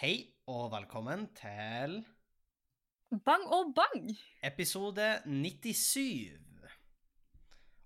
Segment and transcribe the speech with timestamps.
[0.00, 0.16] Hei
[0.50, 2.00] og velkommen til
[3.24, 4.08] Bang og bang!
[4.44, 6.34] episode 97.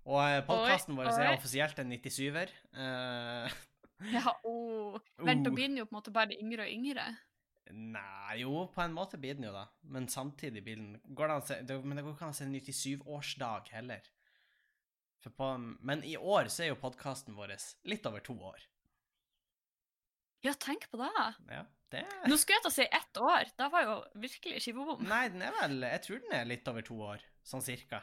[0.09, 2.53] Og podkasten vår er offisielt en 97-er.
[2.73, 3.59] Uh,
[4.15, 4.95] Ja, oh.
[5.21, 5.53] Vent, da Oh.
[5.55, 7.03] blir den jo på en måte bare yngre og yngre.
[7.71, 9.67] nei, jo, på en måte blir den jo da.
[9.83, 12.33] Men samtidig blir den går det an å se, det, Men det går ikke an
[12.33, 14.09] å se 97-årsdag heller.
[15.37, 15.51] På,
[15.85, 17.53] men i år så er jo podkasten vår
[17.85, 18.65] litt over to år.
[20.45, 21.11] Ja, tenk på det!
[21.51, 23.51] Ja, det Nå skulle jeg til å si ett år.
[23.57, 25.03] Det var jo virkelig skivebom.
[25.09, 28.01] Nei, den er vel Jeg tror den er litt over to år, sånn cirka.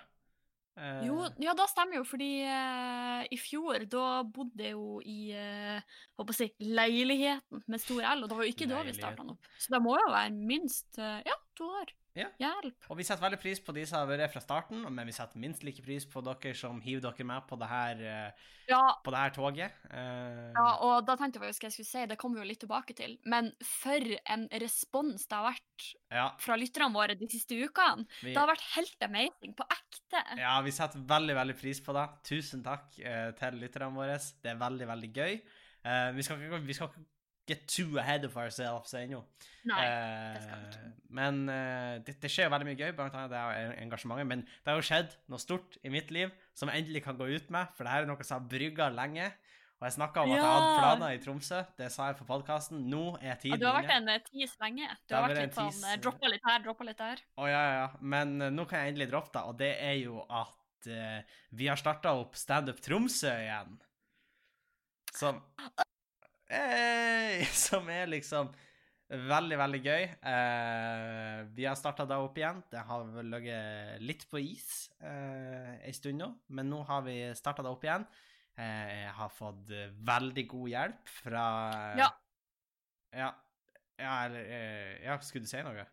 [0.79, 1.01] Uh...
[1.03, 5.97] Jo, ja, da stemmer jo, fordi uh, i fjor, da bodde jeg jo i uh,
[6.21, 9.25] håper å si, leiligheten med stor L, og det var jo ikke da vi starta
[9.25, 9.49] den opp.
[9.59, 11.91] Så det må jo være minst uh, ja, to år.
[12.19, 12.29] Ja.
[12.41, 12.87] Hjelp.
[12.91, 15.41] Og vi setter veldig pris på de som har vært fra starten, men vi setter
[15.43, 19.13] minst like pris på dere som hiver dere med på det her, eh, Ja, på
[19.15, 19.77] det her toget.
[19.89, 22.61] Uh, ja, og da tenkte jeg hva jeg skulle si, det kommer vi jo litt
[22.61, 27.57] tilbake til, men for en respons det har vært ja, fra lytterne våre de siste
[27.57, 28.05] ukene.
[28.21, 30.25] vi, Det har vært helt amazing, på ekte.
[30.43, 32.09] ja, vi setter veldig, veldig pris på det.
[32.29, 34.19] Tusen takk uh, til lytterne våre.
[34.19, 35.41] Det er veldig, veldig gøy.
[35.87, 37.07] Uh, vi, skal ikke, vi skal ikke
[37.49, 39.23] get too ahead of ourselves ennå.
[39.69, 39.81] Nei.
[39.85, 40.93] Eh, det skal vi ikke.
[41.19, 44.31] men eh, det, det skjer jo veldig mye gøy, blant annet det er engasjementet.
[44.31, 47.29] Men det har jo skjedd noe stort i mitt liv som jeg endelig kan gå
[47.29, 49.29] ut med, for det her er noe som har brygga lenge.
[49.79, 52.81] Og jeg snakka om at jeg hadde planer i Tromsø, det sa jeg på podkasten.
[52.91, 53.61] Nå er tiden inne.
[53.63, 54.89] du har vært en eh, tis lenge.
[55.07, 57.23] Du har vært litt sånn tis, eh, eh, droppa litt her, droppa litt der.
[57.39, 57.85] Å ja, ja, ja.
[58.15, 61.71] Men eh, nå kan jeg endelig droppe det, og det er jo at uh, vi
[61.71, 63.79] har starta opp Standup Tromsø igjen.
[65.15, 65.39] Som
[66.49, 67.45] Hey!
[67.67, 68.49] Som er liksom
[69.09, 70.07] veldig, veldig gøy.
[70.33, 72.63] Eh, vi har starta da opp igjen.
[72.73, 77.65] Det har ligget litt på is eh, ei stund nå, men nå har vi starta
[77.65, 78.09] det opp igjen.
[78.59, 81.45] Eh, jeg har fått eh, veldig god hjelp fra
[82.01, 82.09] Ja.
[83.15, 83.29] Ja,
[84.01, 85.85] ja eller eh, Ja, skulle du si noe?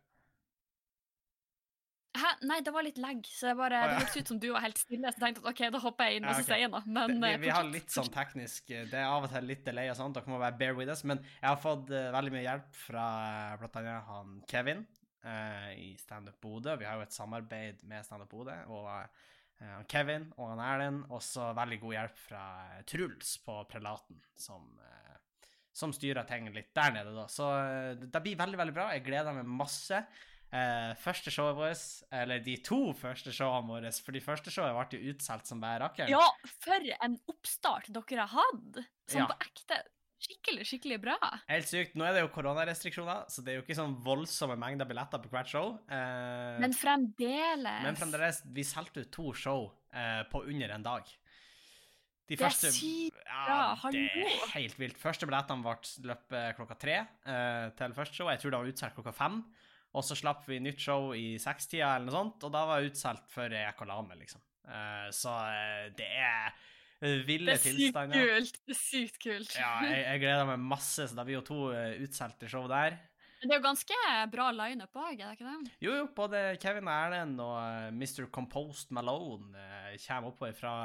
[2.16, 2.31] Hæ?
[2.47, 3.94] Nei, det var litt legg, så det, bare, ah, ja.
[3.94, 6.09] det hørtes ut som du var helt stille, så jeg tenkte at OK, da hopper
[6.09, 6.83] jeg inn, og Ja, så sier jeg noe.
[6.86, 9.64] Men Det- vi, eh, vi har litt sånn teknisk Det er av og til litt
[9.65, 11.03] delay og sånt, dere må være bear with us.
[11.03, 13.05] Men jeg har fått uh, veldig mye hjelp fra
[13.53, 14.86] eh, blant annet han Kevin
[15.26, 16.76] uh, i Standup Bodø.
[16.77, 18.55] Vi har jo et samarbeid med Standup Bodø.
[18.70, 18.86] Og
[19.61, 21.05] uh, Kevin og han Erlend.
[21.15, 22.43] Også veldig god hjelp fra
[22.76, 25.17] eh, Truls på Prelaten, som, uh,
[25.76, 27.26] som styrer ting litt der nede, da.
[27.32, 28.89] Så eh, det det blir veldig, veldig bra.
[28.95, 30.05] Jeg gleder meg masse.
[30.55, 31.82] Eh, første showet vårt,
[32.16, 35.82] eller de to første showene våre, for de første showene ble jo utsolgt som bare
[35.83, 36.11] rakkeren.
[36.14, 36.21] Ja,
[36.61, 38.80] for en oppstart dere har hatt!
[39.11, 39.27] Sånn Ja.
[39.27, 39.82] på ekte.
[40.26, 41.17] Skikkelig, skikkelig bra.
[41.49, 41.94] Helt sykt.
[41.99, 45.30] Nå er det jo koronarestriksjoner, så det er jo ikke sånn voldsomme mengder billetter på
[45.30, 45.76] hvert show.
[45.92, 47.83] Eh, Men fremdeles.
[47.83, 51.04] men fremdeles, vi solgte ut to show eh, på under en dag.
[52.27, 54.98] De Det er sykt ja, bra, Det er helt vilt.
[54.98, 55.76] Første billettene ble
[56.10, 56.95] løpet klokka tre
[57.27, 58.30] eh, til første show.
[58.32, 59.44] Jeg tror det var utsolgt klokka fem.
[59.95, 62.94] Og så slapp vi nytt show i sekstida eller noe sånt, og da var jeg
[62.94, 64.44] utsolgt før jeg og la meg, liksom.
[64.67, 68.61] Eh, så eh, det er eh, ville Det er sykt kult.
[68.66, 69.58] Det er sykt kult.
[69.58, 73.00] Ja, jeg, jeg gleder meg masse, så det blir jo to uh, utsolgte show der.
[73.45, 73.98] Det er jo ganske
[74.32, 75.73] bra lineup òg, er det ikke det?
[75.83, 78.30] Jo, jo, både Kevin Erlend og eh, Mr.
[78.33, 80.76] Composed Malone eh, kommer oppover fra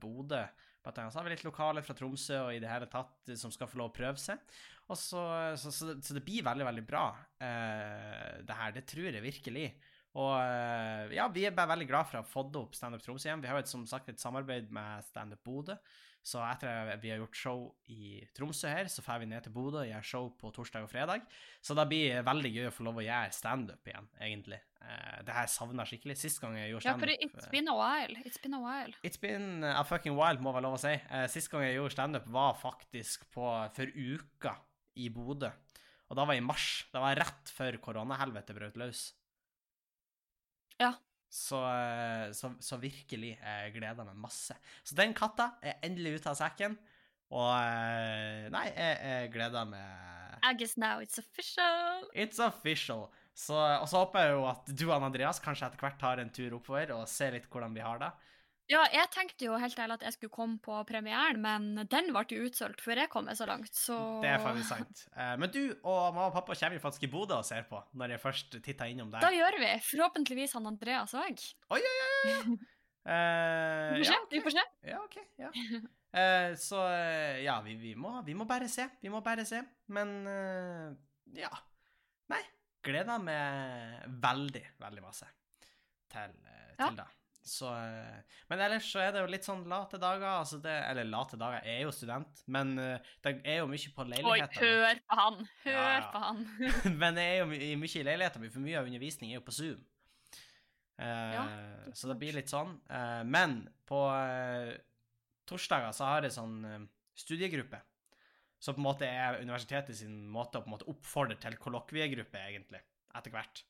[0.00, 0.42] Bodø.
[0.80, 3.70] Så har vi litt lokale fra Tromsø og i det hele tatt eh, som skal
[3.70, 4.40] få lov å prøve seg.
[4.90, 5.22] Og så,
[5.60, 8.74] så, så, det- så det blir veldig, veldig bra, uh, det her.
[8.74, 9.68] Det tror jeg virkelig.
[10.18, 13.28] Og uh, ja, vi er bare veldig glad for å ha fått opp Standup Tromsø
[13.30, 13.42] igjen.
[13.44, 15.76] Vi har jo et, som sagt et samarbeid med Standup Bodø.
[16.20, 19.54] Så etter at vi har gjort show i Tromsø her, så drar vi ned til
[19.54, 21.22] Bodø og gjør show på torsdag og fredag.
[21.64, 24.58] Så da blir det veldig gøy å få lov å gjøre standup igjen, egentlig.
[24.82, 26.18] Uh, det her savna jeg skikkelig.
[26.20, 28.20] Sist gang jeg gjorde Ja, for standup it's been a while.
[28.26, 28.92] It's been a while.
[29.06, 30.92] It's been a fucking while, må være lov å si.
[31.08, 33.46] Uh, sist gang jeg gjorde standup, var faktisk på
[33.78, 34.58] for uka
[35.00, 35.50] i Bodø.
[36.10, 36.66] Og da var jeg i mars.
[36.90, 39.04] Det var rett før koronahelvete brøt løs.
[40.80, 40.94] Ja.
[41.30, 44.56] Så, eh, så, så virkelig, jeg gleder meg masse.
[44.82, 46.74] Så den katta er endelig ute av sekken.
[47.30, 50.08] Og eh, nei, jeg, jeg gleder meg
[50.42, 52.08] I guess now it's official.
[52.14, 53.06] It's official.
[53.36, 56.32] Så, og så håper jeg jo at du og Andreas kanskje etter hvert tar en
[56.34, 58.10] tur oppover og ser litt hvordan vi har det.
[58.70, 62.22] Ja, jeg tenkte jo helt ærlig at jeg skulle komme på premieren, men den ble
[62.30, 65.02] jo utsolgt før jeg kom så langt, så Det er faktisk sant.
[65.10, 67.80] Eh, men du og mamma og pappa kommer jo faktisk i Bodø og ser på,
[67.98, 69.72] når jeg først titter innom Da gjør vi.
[69.88, 71.42] Forhåpentligvis han Andreas òg.
[71.74, 72.36] Oi, oi, oi!
[73.10, 74.20] Eh, Vi får ja, se.
[74.30, 74.66] Vi får se.
[74.92, 75.18] ja, OK.
[75.40, 75.50] Ja.
[76.10, 76.78] Uh, så
[77.42, 78.86] ja, vi, vi, må, vi må bare se.
[79.02, 79.62] Vi må bare se.
[79.94, 80.90] Men uh,
[81.34, 81.50] ja.
[82.30, 82.42] Nei.
[82.86, 85.26] Gleder meg veldig, veldig masse
[86.10, 86.36] til,
[86.78, 86.94] til Ja.
[87.02, 87.08] det.
[87.50, 90.28] Så eh, Men ellers så er det jo litt sånn late dager.
[90.28, 93.94] Altså det, eller late dager, jeg er jo student, men eh, det er jo mye
[93.96, 95.40] på Oi, hør på han!
[95.64, 96.04] Hør Ja, ja.
[96.14, 96.44] på han!
[97.02, 99.56] men jeg er jo my mye i leilighetene, for mye av undervisning er jo på
[99.56, 99.82] Zoom.
[101.00, 101.44] Uh, Ja,
[101.96, 102.74] så det blir litt sånn.
[102.92, 104.74] Uh, men på uh,
[105.48, 106.60] torsdager så har jeg sånn
[107.18, 107.80] studiegruppe.
[108.60, 112.42] Så på en måte er universitetet sin måte å på en måte oppfordre til kollokviegruppe,
[112.52, 112.82] egentlig,
[113.16, 113.64] etter hvert.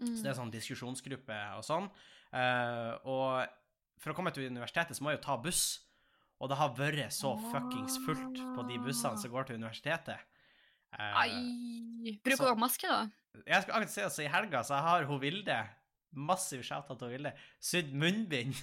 [0.00, 0.12] Mm.
[0.12, 1.88] Så det er sånn diskusjonsgruppe og sånn.
[2.34, 5.64] Uh, og for å komme til universitetet så må jeg jo ta buss.
[6.42, 10.24] Og det har vært så fuckings fullt på de bussene som går til universitetet.
[10.94, 12.16] Uh, Ai!
[12.24, 13.06] Bruker dere maske, da?
[13.42, 15.56] jeg skal akkurat si at i helga så har hun Vilde,
[16.14, 18.54] massiv shout-out til Vilde, sydd munnbind.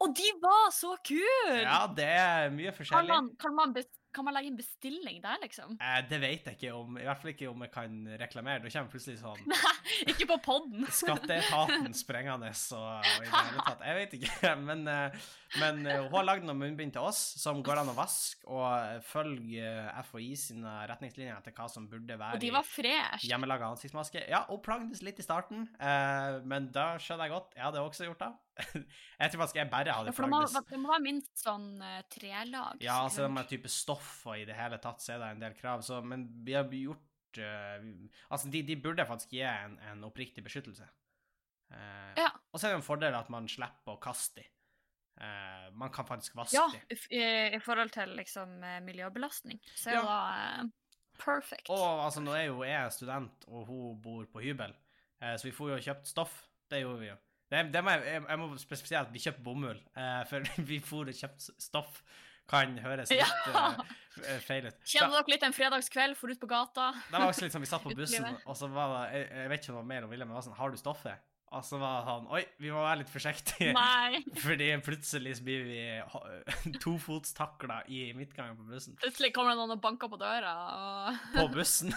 [0.00, 1.58] Og de var så kule!
[1.58, 3.10] Ja, det er mye kan, forskjellig.
[3.10, 3.74] man, kan, man
[4.14, 5.76] kan man legge inn bestilling der, liksom?
[5.82, 8.62] Eh, det vet jeg ikke om, i hvert fall ikke om jeg kan reklamere.
[8.64, 9.72] Da kommer plutselig sånn Nei,
[10.12, 10.86] ikke på podden.
[11.02, 13.82] Skatteetaten sprengende og, og i det hele tatt.
[13.88, 15.26] Jeg vet ikke, men, eh,
[15.62, 19.02] men eh, hun har lagd noen munnbind til oss som går an å vaske og
[19.10, 23.26] følger eh, FHI sine retningslinjer til hva som burde være Og de var fresh.
[23.28, 24.24] hjemmelaga ansiktsmaske.
[24.30, 27.54] Ja, hun plagdes litt i starten, eh, men da skjønner jeg godt.
[27.58, 28.32] Jeg hadde også gjort det.
[29.20, 31.66] jeg tror faktisk jeg bare Ja, hadde for det må, det må være minst sånn
[31.82, 32.82] uh, trelag.
[32.84, 35.56] Ja, altså med type stoff og i det hele tatt, så er det en del
[35.58, 35.82] krav.
[35.86, 37.80] Så, men vi har gjort uh,
[38.30, 40.86] Altså, de, de burde faktisk gi en, en oppriktig beskyttelse.
[41.74, 42.30] Uh, Ja.
[42.52, 44.50] Og så er det en fordel at man slipper å kaste dem.
[45.14, 46.96] Uh, man kan faktisk vaske Ja, de.
[47.14, 47.20] i,
[47.54, 49.60] i, forhold til liksom miljøbelastning.
[49.78, 50.02] Så er Ja.
[50.06, 50.72] det eh,
[51.22, 51.70] perfect.
[51.70, 54.74] Og altså, nå er jo jeg student, og hun bor på hybel,
[55.22, 56.32] så vi får jo kjøpt stoff.
[56.70, 57.16] Det gjorde vi jo.
[57.54, 60.78] Det, det må jeg, jeg, jeg må spesifisere at vi kjøpte bomull, eh, for vi
[60.84, 62.00] for og kjøpte stoff.
[62.50, 63.70] Kan høres litt Ja.
[64.20, 64.80] eh, feil ut.
[64.84, 66.90] Kjenner dere litt en fredagskveld, for ut på gata?
[67.08, 69.52] Det var også litt sånn, Vi satt på bussen, og så var det Jeg, jeg
[69.54, 71.22] vet ikke om det var mer om William, men det var sånn Har du stoffet?
[71.54, 73.72] Og så var han Oi, vi må være litt forsiktige.
[73.76, 74.20] Nei.
[74.44, 75.80] Fordi plutselig blir vi
[76.84, 78.96] tofotstakla i midtgangen på bussen.
[79.00, 81.94] Plutselig kommer det noen og banker på døra, og På bussen.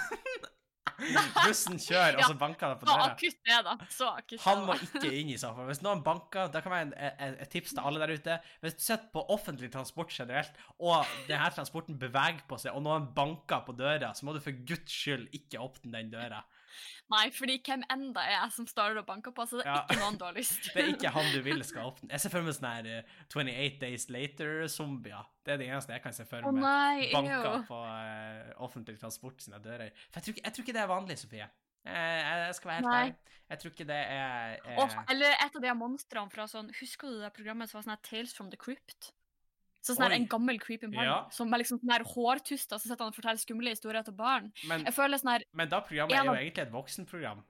[1.46, 3.08] bussen kjører, og så banker det på Så døra.
[3.14, 3.76] akutt er det.
[3.94, 5.70] Så akutt Han må ikke inn i sofaen.
[5.70, 7.12] Hvis noen banker, det kan være
[7.44, 8.38] et tips til alle der ute.
[8.66, 13.10] Hvis du sitter på offentlig transport generelt, og denne transporten beveger på seg, og noen
[13.18, 16.42] banker på døra, så må du for guds skyld ikke åpne den døra.
[17.14, 19.84] Nei, fordi hvem enda er jeg som starter og banker på, så det er Ja.
[19.86, 22.10] ikke noen du har lyst Det er ikke han du vil skal åpne.
[22.12, 25.30] Jeg ser for meg sånne her eh, 28 Days Later-zombier.
[25.46, 26.60] Det er det eneste jeg kan se for meg.
[26.64, 29.94] nei, Banker på uh, offentlig transport sine dører.
[30.12, 31.48] For jeg tror, jeg tror ikke det er vanlig, Sofie.
[31.88, 33.16] Eh, jeg skal være helt ærlig.
[33.48, 37.08] Jeg tror ikke det er, er Åh, eller et av de monstrene fra sånn Husker
[37.08, 39.14] du det programmet som var sånn Tales from the Crypt?
[39.96, 40.12] Så sånn.
[40.18, 41.18] En gammel creepy mann Ja.
[41.30, 44.52] som er liksom sånn her så sitter han og forteller skumle historier til barn.
[44.68, 47.44] men, Jeg føler sånn her men da programmet er jo egentlig et voksenprogram.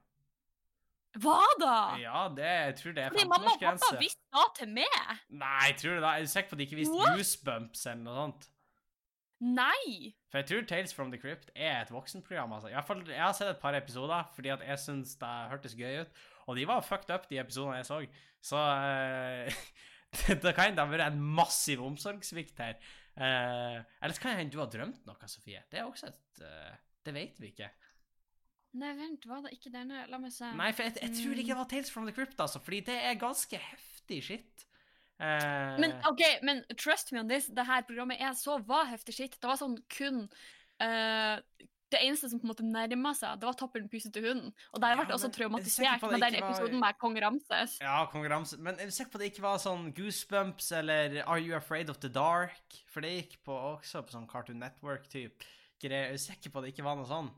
[1.17, 1.97] Hva da?!
[1.97, 3.99] Ja, det jeg tror det er Fordi mamma og pappa 15-årsgrense.
[3.99, 5.21] visste da til meg!
[5.29, 6.11] Nei, tror du det?
[6.13, 7.07] Er du sikker på at de ikke visste?
[7.15, 8.47] Goosebumps eller noe sånt?
[9.39, 10.13] Nei!
[10.31, 12.53] For jeg tror Tales from the Crypt er et voksenprogram.
[12.53, 12.69] altså.
[12.69, 16.01] Jeg, fall, Jeg har sett et par episoder fordi at jeg syns det hørtes gøy
[16.01, 16.07] ut.
[16.47, 17.99] Og de var fucked up, de episodene jeg så.
[18.41, 19.53] Så eh,
[20.27, 22.77] det, det kan vært en massiv omsorgssvikt her.
[23.17, 25.63] Eh, eller så kan det hende du har drømt noe, Sofie.
[25.71, 26.75] Det er også et eh,
[27.07, 27.69] Det vet vi ikke.
[28.77, 30.03] Nei, vent, var det ikke denne?
[30.11, 30.49] La meg se.
[30.57, 32.97] Nei, for jeg, jeg tror ikke det var Tales from the Crypt, altså, fordi det
[33.09, 34.65] er ganske heftig shit.
[35.17, 39.15] Eh, Men OK, men trust me on this, det her programmet jeg så, var heftig
[39.17, 39.39] shit.
[39.41, 40.27] Det var sånn kun
[40.83, 41.39] eh,
[41.89, 44.49] Det eneste som på en måte nærma seg, det var Tapperen pysete hunden.
[44.73, 46.97] Og der Ja, ble jeg også men jeg er traumatisert med den episoden var- med
[46.99, 47.77] kong Ramses.
[47.79, 48.59] Ja, kong Ramses.
[48.59, 51.89] Men er du sikker på at det ikke var sånn Goosebumps eller Are You Afraid
[51.89, 52.81] of the Dark?
[52.87, 55.45] For det gikk på, også på sånn Cartoon Network-type
[55.79, 56.09] greier.
[56.09, 57.31] Er du sikker på at det ikke var noe sånn?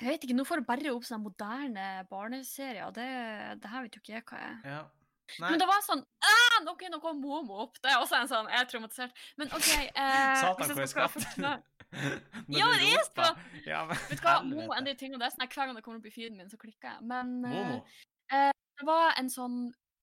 [0.00, 3.96] Jeg vet ikke, Nå får du bare opp sånne moderne barneserier, det, det her vet
[3.96, 4.60] jo ikke jeg hva er.
[4.64, 4.84] Ja.
[5.38, 7.78] Nei, Men det var sånn ah, OK, nå kom Momo opp.
[7.82, 9.20] Det er også en sånn Jeg er traumatisert.
[9.40, 11.28] Men OK eh, Satan, hvor er skal skatt?
[11.28, 11.62] forklare-
[12.50, 13.28] Når Ja, det er så!
[13.66, 15.82] Ja, men Vet du hva, Momo er en av de tingene, sånn Hver gang det
[15.86, 17.06] kommer opp i feeden min, så klikker jeg.
[17.10, 17.80] Men eh, Momo.
[18.30, 19.56] det var en sånn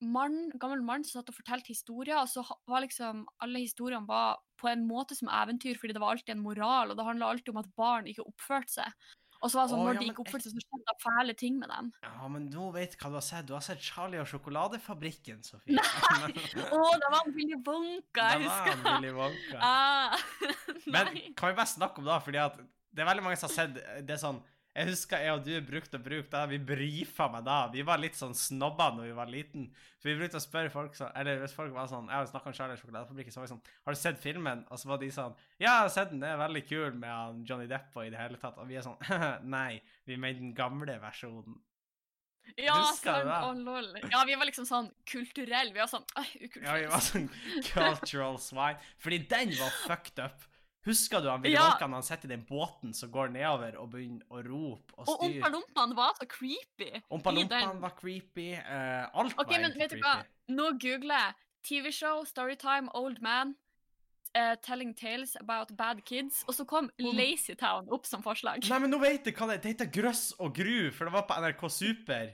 [0.04, 4.38] mann, gammel mann som satt og fortalte historier, og så var liksom alle historiene var
[4.62, 7.50] på en måte som eventyr, fordi det var alltid en moral, og det handla alltid
[7.54, 9.08] om at barn ikke oppførte seg.
[9.42, 11.36] Og så var det sånn, Åh, når ja, de gikk oppførte så skjedde det fæle
[11.38, 11.92] ting med dem.
[12.06, 13.48] Ja, men nå vet hva du har sett.
[13.50, 15.78] Du har sett Charlie og sjokoladefabrikken, Sofie.
[15.78, 16.32] Nei!
[16.78, 19.62] Å, det var en Willy Wonka, Det jeg var en Willy Wonka.
[19.62, 20.18] Ah,
[20.94, 22.58] Men kan vi bare snakke om det, fordi at
[22.98, 24.40] det er veldig mange som har sett det er sånn
[24.78, 27.56] Jeg husker jeg og du brukte å bruke det, vi brifa meg da.
[27.74, 29.64] Vi var litt sånn snobba når vi var liten.
[29.98, 32.52] For vi brukte å spørre folk sånn Eller hvis folk var sånn Jeg har snakka
[32.52, 34.62] om Charlie sjokoladefabrikken, så var vi sånn Har du sett filmen?
[34.70, 37.42] Og så var de sånn Ja, jeg har sett den, det er veldig kul med
[37.50, 38.60] Johnny Depp og i det hele tatt.
[38.62, 39.02] Og vi er sånn
[39.58, 41.58] Nei, vi mener den gamle versjonen.
[42.56, 43.90] Ja, sånn, Å, lol.
[44.14, 45.74] Ja, vi var liksom sånn kulturelle.
[45.74, 46.70] Vi var sånn ukulturelle.
[46.70, 47.28] Ja, vi var sånn
[47.74, 48.78] cultural swine.
[49.04, 50.46] Fordi den var fucked up.
[50.86, 51.76] Husker du han ville Ja.
[51.82, 55.42] Han sitter i den båten som går nedover og begynner å rope og Og styre?
[55.42, 57.02] Ompa Lompaen var så creepy.
[57.10, 57.82] Ompa i Lompaen den.
[57.82, 58.54] var creepy.
[58.54, 60.24] Uh, alt Ok, var men vet vet du hva?
[60.48, 61.34] Nå googler jeg
[61.68, 63.56] TV-show, Storytime, Old Man,
[64.38, 68.64] uh, Telling Tales About Bad Kids, og så kom Lazytown opp som forslag.
[68.70, 69.64] Nei, men nå vet jeg hva det er.
[69.66, 72.32] Det heter Grøss og Gru, for det var på NRK Super.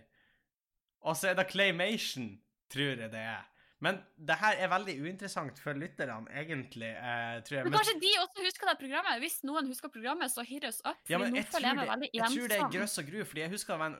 [1.04, 2.30] Og så er det Claymation,
[2.72, 3.42] tror jeg det er.
[3.84, 7.66] Men det her er veldig uinteressant for lytterne, egentlig, eh, tror jeg.
[7.68, 9.20] Men kanskje de også husker det programmet?
[9.24, 11.02] Hvis noen husker programmet, så hit us up.
[11.12, 13.76] Ja, men jeg tror, det, jeg tror det er grøss og gru, fordi jeg husker
[13.76, 14.00] det var en,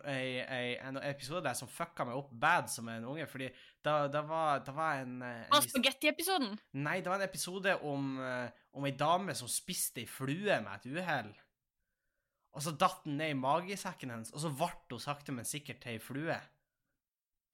[0.88, 3.52] en, en episode der som fucka meg opp bad som en unge, fordi
[3.84, 6.56] da, da var, da var en, eh, en Og Spagettiepisoden?
[6.80, 10.74] Nei, det var en episode om, eh, om ei dame som spiste ei flue med
[10.78, 11.34] et uhell.
[12.54, 15.82] Og så datt den ned i magesekken hennes, og så ble hun sakte, men sikkert
[15.84, 16.40] til ei flue.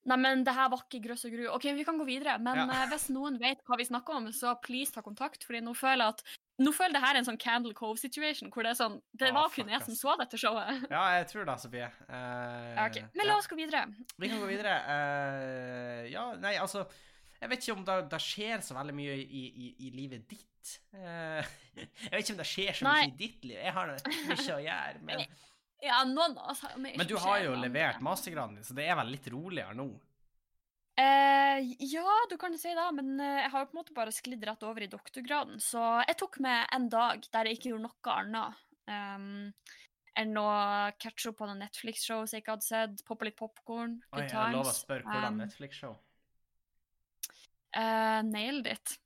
[0.08, 1.42] Nei, men det her var ikke grøss og gru.
[1.52, 2.38] OK, vi kan gå videre.
[2.40, 2.64] Men Ja.
[2.64, 6.06] uh, hvis noen vet hva vi snakker om, så please ta kontakt, fordi nå føler
[6.06, 6.22] jeg at
[6.60, 9.48] nå føler det her er en sånn Candle Cove-situation, hvor det er sånn Det var
[9.52, 10.86] kun jeg som så dette showet.
[10.92, 11.90] Ja, jeg tror det, Sofie.
[12.08, 12.98] Uh, Ja, ok.
[13.16, 13.86] Men la oss gå videre.
[14.18, 14.74] Vi kan gå videre.
[14.88, 16.86] Uh, ja, nei, altså
[17.40, 20.74] Jeg vet ikke om det, det skjer så veldig mye i, i, i livet ditt.
[20.92, 21.40] Uh,
[21.80, 22.98] jeg vet ikke om det skjer så Nei.
[23.06, 23.56] mye i ditt liv.
[23.56, 25.00] Jeg har mye å gjøre.
[25.08, 25.24] Men,
[25.80, 28.98] Ja, noen altså, jo mer men du har jo levert mastergraden din, så det er
[29.00, 29.88] vel litt roligere nå?
[31.00, 34.12] Eh, ja, du kan si det, men eh, jeg har jo på en måte bare
[34.12, 35.60] sklidd rett over i doktorgraden.
[35.64, 38.60] Så jeg tok med en dag der jeg ikke gjorde noe annet
[38.90, 39.30] um,
[40.20, 40.48] enn å
[41.00, 44.26] catche opp på noen Netflix-show som jeg ikke hadde sett, poppe litt popkorn, Oi, good
[44.26, 44.82] jeg lover å times.
[44.84, 45.96] spørre hvordan Um, Netflix-show?
[47.70, 48.98] Uh, nailed it.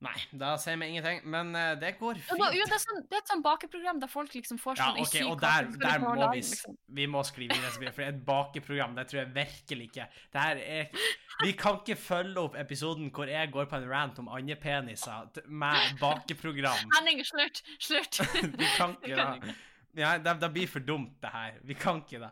[0.00, 2.40] Nei, da sier vi ingenting, men eh, det går fint.
[2.40, 5.04] jo, det, er sånn, det er et sånn bakeprogram der folk liksom får sånn ja,
[5.04, 6.78] ok, og der, der må vi liksom.
[6.96, 10.06] Vi må skrive inn Sofie, for et bakeprogram, det tror jeg virkelig ikke.
[10.32, 11.04] Det er
[11.44, 15.48] Vi kan ikke følge opp episoden hvor jeg går på en rant om andepeniser peniser
[15.48, 16.96] med bakeprogram.
[16.96, 17.60] Henning, slutt!
[17.78, 18.22] Slutt!
[18.60, 19.58] Vi kan ikke da det.
[19.98, 21.60] Ja, det, det blir for dumt, det her.
[21.66, 22.30] Vi kan ikke det.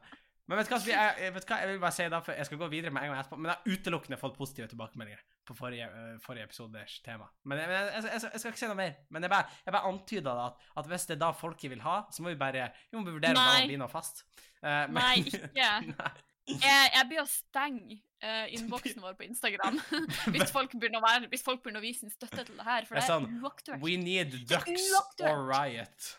[0.48, 1.56] Men vet du hva, jeg, vet du hva?
[1.60, 3.50] jeg vil bare si det, for jeg skal gå videre med en gang etterpå, men
[3.50, 7.26] jeg har utelukkende fått positive tilbakemeldinger på forrige, øh, forrige episoders tema.
[7.44, 8.94] Men, jeg, jeg, jeg, skal ikke si noe mer.
[9.12, 11.98] Men jeg bare, jeg bare antyda at, at hvis det er da folket vil ha,
[12.12, 14.24] så må vi bare vi må vurdere om det blir noe fast.
[14.62, 15.52] Uh, men- Nei, ikke.
[15.92, 16.14] Nei.
[16.48, 19.76] Jeg, blir å stenge uh, innboksen vår på Instagram
[20.32, 23.04] hvis folk være, hvis folk begynner å vise sin støtte til det her, for Det
[23.04, 23.84] er sånn, uaktuelt.
[23.84, 24.88] We need ducks
[25.20, 26.14] or riot.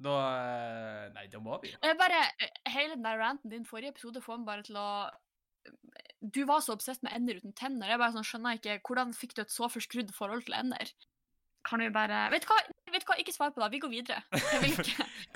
[0.00, 1.74] Da eh, Nei, da må vi.
[1.74, 4.88] Jeg bare, eh, Hele den der ranten din forrige episode får meg bare til å
[6.20, 7.92] Du var så obsessed med ender uten tenner.
[7.92, 10.92] Jeg bare sånn, skjønner ikke, Hvordan fikk du et så forskrudd forhold til ender?
[11.68, 12.56] Kan vi bare Vet du hva,
[12.88, 13.16] vet du hva?
[13.20, 13.68] ikke svar på det.
[13.74, 14.22] Vi går videre.
[14.32, 14.72] Jeg.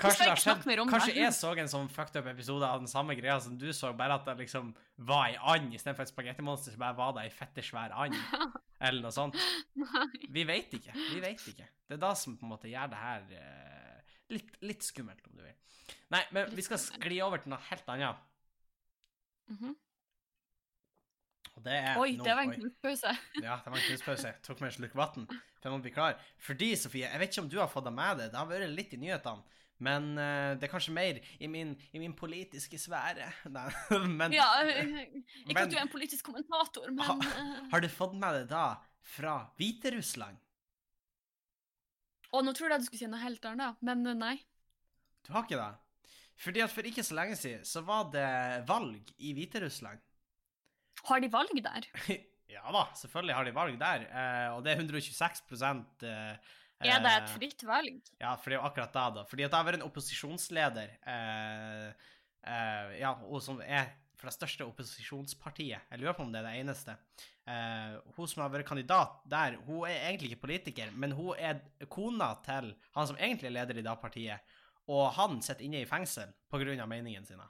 [0.01, 3.37] Kanskje, jeg, skjedd, kanskje jeg så en sånn fucked up episode av den samme greia
[3.39, 4.73] som du så, bare at det liksom
[5.07, 8.17] var ei and istedenfor et spagettimonster, så bare var det ei fette svær and.
[8.85, 9.37] Eller noe sånt.
[10.35, 10.97] Vi vet ikke.
[11.13, 11.69] Vi vet ikke.
[11.87, 13.84] Det er da som på en måte gjør det her eh,
[14.33, 15.55] litt, litt skummelt, om du vil.
[16.13, 18.21] Nei, men vi skal skli over til noe helt annet.
[19.51, 19.75] Mhm.
[21.55, 23.11] Og det er Oi, noe, det var en kunstpause.
[23.45, 24.31] Ja, det var en kunstpause.
[24.33, 25.27] Jeg tok meg en slurk vann.
[25.61, 26.17] For jeg må bli klar.
[26.43, 28.73] Fordi, Sofie, jeg vet ikke om du har fått det med deg, det har vært
[28.75, 29.45] litt i nyhetene.
[29.85, 33.27] Men uh, det er kanskje mer i min, i min politiske sfære.
[33.55, 33.65] Nei,
[34.19, 35.01] men Ja, eh,
[35.45, 38.45] Ikke at du er en politisk kommentator, men Ha- eh, har du fått med deg
[38.53, 38.65] da
[39.15, 40.39] fra Hviterussland?
[42.35, 44.35] Og nå tror jeg du skulle si noe helt annet, men eh, nei.
[45.25, 45.71] Du har ikke det?
[46.43, 48.27] Fordi at for ikke så lenge siden så var det
[48.67, 50.01] valg i Hviterussland.
[51.05, 51.87] Har de valg der?
[52.55, 54.05] ja da, selvfølgelig har de valg der.
[54.09, 58.01] eh, og det er 126 eh, Er det et eh, fritt valg?
[58.19, 59.25] Ja, for det er jo akkurat det, da.
[59.29, 62.09] Fordi at det har vært en opposisjonsleder eh,
[62.51, 65.89] eh, Ja, og som er fra det største opposisjonspartiet.
[65.91, 66.95] Jeg lurer på om det er det eneste.
[67.45, 71.61] Uh, hun som har vært kandidat der, hun er egentlig ikke politiker, men hun er
[71.91, 74.55] kona til han som egentlig er leder i det partiet.
[74.91, 76.85] Og han sitter inne i fengsel pga.
[76.85, 77.47] meningene sine.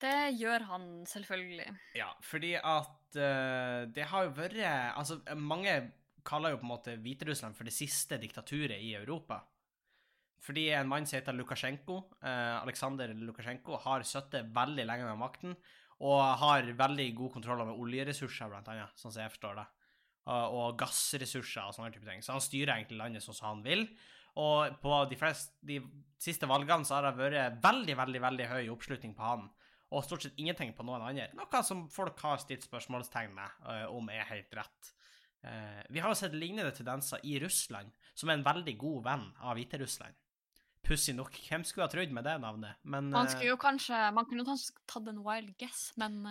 [0.00, 1.68] Det gjør han selvfølgelig.
[1.96, 4.60] Ja, fordi at uh, det har jo vært
[4.96, 5.92] Altså, mange
[6.24, 9.40] kaller jo på en måte Hviterussland for det siste diktaturet i Europa.
[10.40, 15.56] Fordi en mann som heter Lukasjenko, eh, Aleksandr Lukasjenko, har sittet veldig lenge med makten,
[16.00, 19.66] og har veldig god kontroll over oljeressurser, blant annet, sånn som jeg forstår det.
[20.30, 22.22] Og, og gassressurser og sånne type ting.
[22.24, 23.84] Så han styrer egentlig landet sånn som han vil.
[24.40, 25.80] Og på de, flest, de
[26.20, 29.48] siste valgene så har det vært veldig, veldig, veldig høy oppslutning på han
[29.90, 31.28] og stort sett ingenting på noen andre.
[31.34, 34.90] Noe som folk har stilt spørsmålstegn med eh, om er helt rett.
[35.42, 39.24] Eh, vi har jo sett lignende tendenser i Russland, som er en veldig god venn
[39.40, 40.14] av Hviterussland.
[40.86, 41.34] Pussig nok.
[41.48, 42.78] Hvem skulle ha trodd med det navnet?
[42.82, 46.22] Men Man eh, skulle jo kanskje Man kunne kanskje tatt en wild guess, men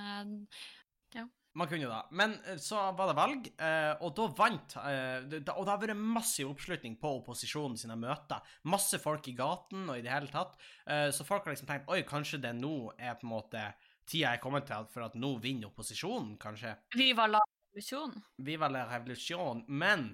[1.15, 1.27] ja.
[1.58, 2.03] Man kunne jo da.
[2.13, 5.32] Men eh, så var det valg, eh, og da vant eh, Og
[5.65, 8.44] det har vært massiv oppslutning på opposisjonen sine møter.
[8.70, 10.58] Masse folk i gaten og i det hele tatt.
[10.86, 13.63] Eh, Så folk har liksom tenkt oi, kanskje det nå er på en måte
[14.10, 16.75] tida er kommet til for at nå vinner opposisjonen, kanskje.
[16.98, 18.15] Viva la revolusjon.
[18.46, 19.65] Viva la revolusjon.
[19.68, 20.12] Men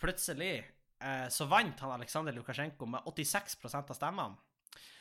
[0.00, 0.70] plutselig eh,
[1.32, 4.36] så vant han Aleksandr Lukasjenko med 86% av stemmene.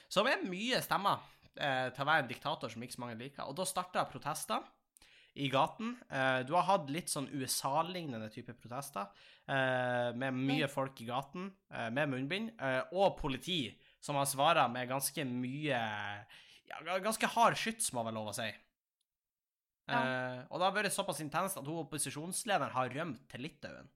[0.09, 1.21] Som er mye stemmer
[1.53, 3.45] eh, til å være en diktator som ikke så mange liker.
[3.45, 4.63] Og da starta protester
[5.39, 5.93] i gaten.
[6.09, 9.11] Eh, du har hatt litt sånn USA-lignende type protester,
[9.45, 14.67] eh, med mye folk i gaten, eh, med munnbind, eh, og politi som har svara
[14.71, 15.79] med ganske mye
[16.69, 18.47] ja, Ganske hard skyts, må vel lov å si.
[19.89, 19.99] Ja.
[19.99, 23.89] Eh, og det har vært såpass intenst at hun opposisjonslederen har rømt til Litauen.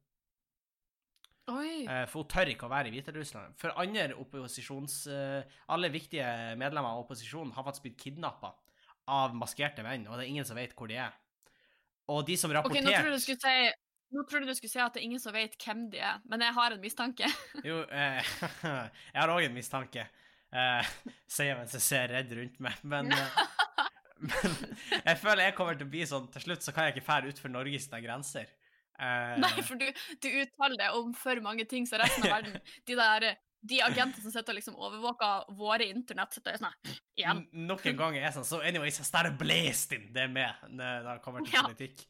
[1.52, 1.84] Oi.
[1.84, 3.58] Eh, for hun tør ikke å være i Hviterussland.
[3.60, 5.00] For andre opposisjons...
[5.12, 6.28] eh, alle viktige
[6.60, 8.54] medlemmer av opposisjonen har faktisk blitt kidnappa
[9.12, 11.16] av maskerte menn, og det er ingen som vet hvor de er.
[12.12, 13.74] Og de som OK, nå rapporterte trodde du skulle si
[14.14, 16.44] nå trodde du skulle si at det er ingen som vet hvem de er, men
[16.46, 17.30] jeg har en mistanke.
[17.70, 18.34] Jo, eh,
[19.14, 20.08] jeg har òg en mistanke,
[20.54, 20.92] eh,
[21.34, 23.88] sier jeg mens jeg ser redd rundt meg, men, eh,
[24.30, 24.60] men
[25.02, 27.34] jeg føler jeg kommer til å bli sånn Til slutt så kan jeg ikke fære
[27.34, 28.54] utfor Norges grenser.
[29.04, 29.88] Eh, Nei, for du,
[30.24, 33.34] du uttaler det om for mange ting, så resten av verden De der
[33.64, 36.74] de agentene som sitter og liksom overvåker våre internett, sitter sånn
[37.16, 37.46] igjen.
[37.70, 41.06] Nok en gang er jeg sånn, så anyways, jeg starter blasting, det er med når
[41.08, 41.64] det kommer til Ja.
[41.70, 42.04] politikk.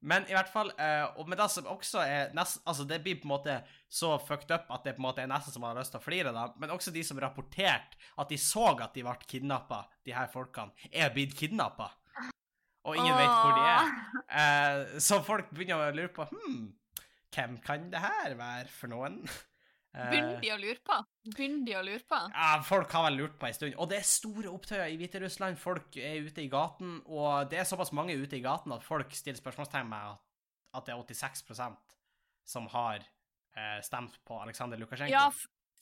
[0.00, 3.18] Men i hvert fall, eh, og med det som også er nest, altså det blir
[3.20, 3.56] på en måte
[3.88, 6.00] så fucked up at det på en måte er nesten som man har lyst til
[6.00, 9.82] å flire da, men også de som rapporterte at de så at de ble kidnappa,
[10.04, 11.90] de her folkene, er blitt kidnappa.
[12.88, 13.94] Og ingen vet hvor de er.
[14.40, 16.62] Eh, så folk begynner å lure på, hm,
[17.34, 19.20] hvem kan det her være for noen?
[19.90, 20.96] Begynner de å lure på?
[21.34, 22.18] Begynner de å lure på?
[22.30, 23.74] ja, folk har vel lurt på en stund.
[23.74, 25.58] Og det er store opptøyer i Hviterussland.
[25.58, 29.10] Folk er ute i gaten, og det er såpass mange ute i gaten at folk
[29.18, 30.22] stiller spørsmålstegn med at,
[30.78, 31.96] at det er 86%
[32.50, 35.10] som har eh, stemt på Aleksandr Lukasjenko.
[35.10, 35.26] Ja,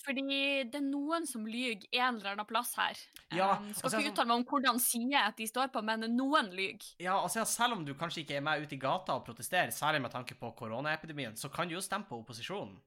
[0.04, 0.24] fordi
[0.70, 3.00] det er noen som lyver en eller annen plass her.
[3.34, 6.84] Ja, Um, skal ikke uttale meg om hvordan side de står på, men noen lyver.
[7.02, 10.02] Ja, altså Selv om du kanskje ikke er med ute i gata og protesterer, særlig
[10.04, 12.78] med tanke på koronaepidemien, så kan du jo stemme på opposisjonen.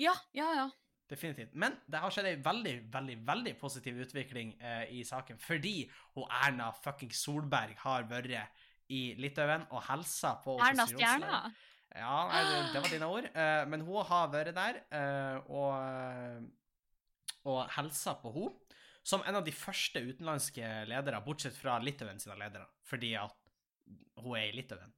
[0.00, 0.70] Ja, ja, ja.
[1.10, 1.52] Definitivt.
[1.54, 5.84] Men det har skjedd ei veldig, veldig veldig positiv utvikling eh, i saken, fordi
[6.16, 8.32] hun Erna fucking Solberg har vært
[8.92, 10.86] i Litauen og helsa på Erna.
[10.88, 11.44] Stjerna.
[11.94, 13.30] Ja, nei, det, det var dine ord.
[13.36, 16.48] Uh, men hun har vært der uh, og,
[17.46, 18.52] og helsa på henne
[19.04, 23.36] som en av de første utenlandske ledere, bortsett fra Litauen sine ledere, fordi at
[24.24, 24.94] hun er i Litauen.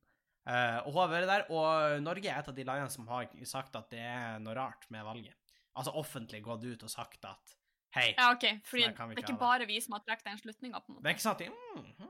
[0.47, 3.27] Uh, og hun har vært der, og Norge er et av de landene som har
[3.51, 5.35] sagt at det er noe rart med valget.
[5.77, 7.57] Altså offentlig gått ut og sagt at
[7.97, 8.47] hei, Ja, OK.
[8.69, 10.81] Fordi Sånn her kan vi det er ikke bare vi som har trukket den slutninga,
[10.85, 11.43] på en det er ikke sant?
[11.51, 12.06] Mm, hmm.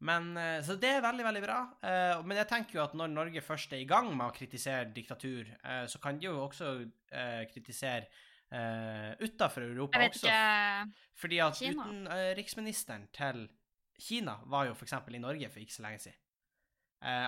[0.00, 1.58] Men, eh, så det er veldig, veldig bra.
[1.82, 4.92] Eh, Men jeg tenker jo at når Norge først er i gang med å kritisere
[4.94, 6.90] diktatur, eh, så kan de jo også
[7.52, 8.06] kritisere
[9.20, 10.28] utafor Europa Jeg vet også.
[10.28, 11.84] ikke Fordi at Kina.
[11.84, 13.48] utenriksministeren til
[14.00, 16.16] Kina var jo eksempel i Norge for ikke så lenge siden.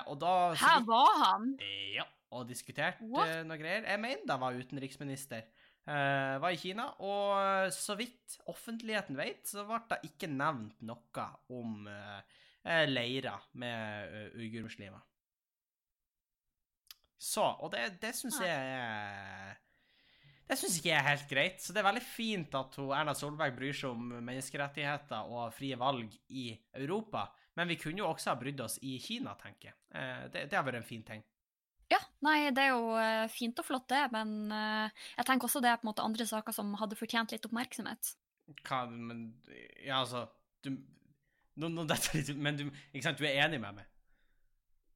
[0.06, 1.59] Og da Her var han!
[1.94, 3.02] ja, og diskuterte
[3.44, 3.85] noe greier.
[3.85, 5.42] Jeg mener da var utenriksminister.
[5.88, 11.24] Uh, var i Kina, og så vidt offentligheten vet, så ble det ikke nevnt noe
[11.48, 12.20] om uh,
[12.64, 15.01] leirer med uh, uigurmuslimer.
[17.20, 19.59] Så, og det, det syns jeg er
[20.49, 21.59] Det syns ikke jeg er helt greit.
[21.61, 25.77] Så det er veldig fint at hun, Erna Solberg bryr seg om menneskerettigheter og frie
[25.79, 26.49] valg i
[26.81, 29.77] Europa, men vi kunne jo også ha brydd oss i Kina, tenker jeg.
[29.94, 31.23] Eh, det, det har vært en fin ting.
[31.90, 35.62] Ja, nei, det er jo eh, fint og flott, det, men eh, jeg tenker også
[35.62, 38.14] det er på en måte andre saker som hadde fortjent litt oppmerksomhet.
[38.64, 39.29] Hva, men
[39.85, 40.25] Ja, altså
[40.64, 40.73] du,
[41.61, 43.88] nå, nå detter litt men du, ikke sant, du er enig med meg?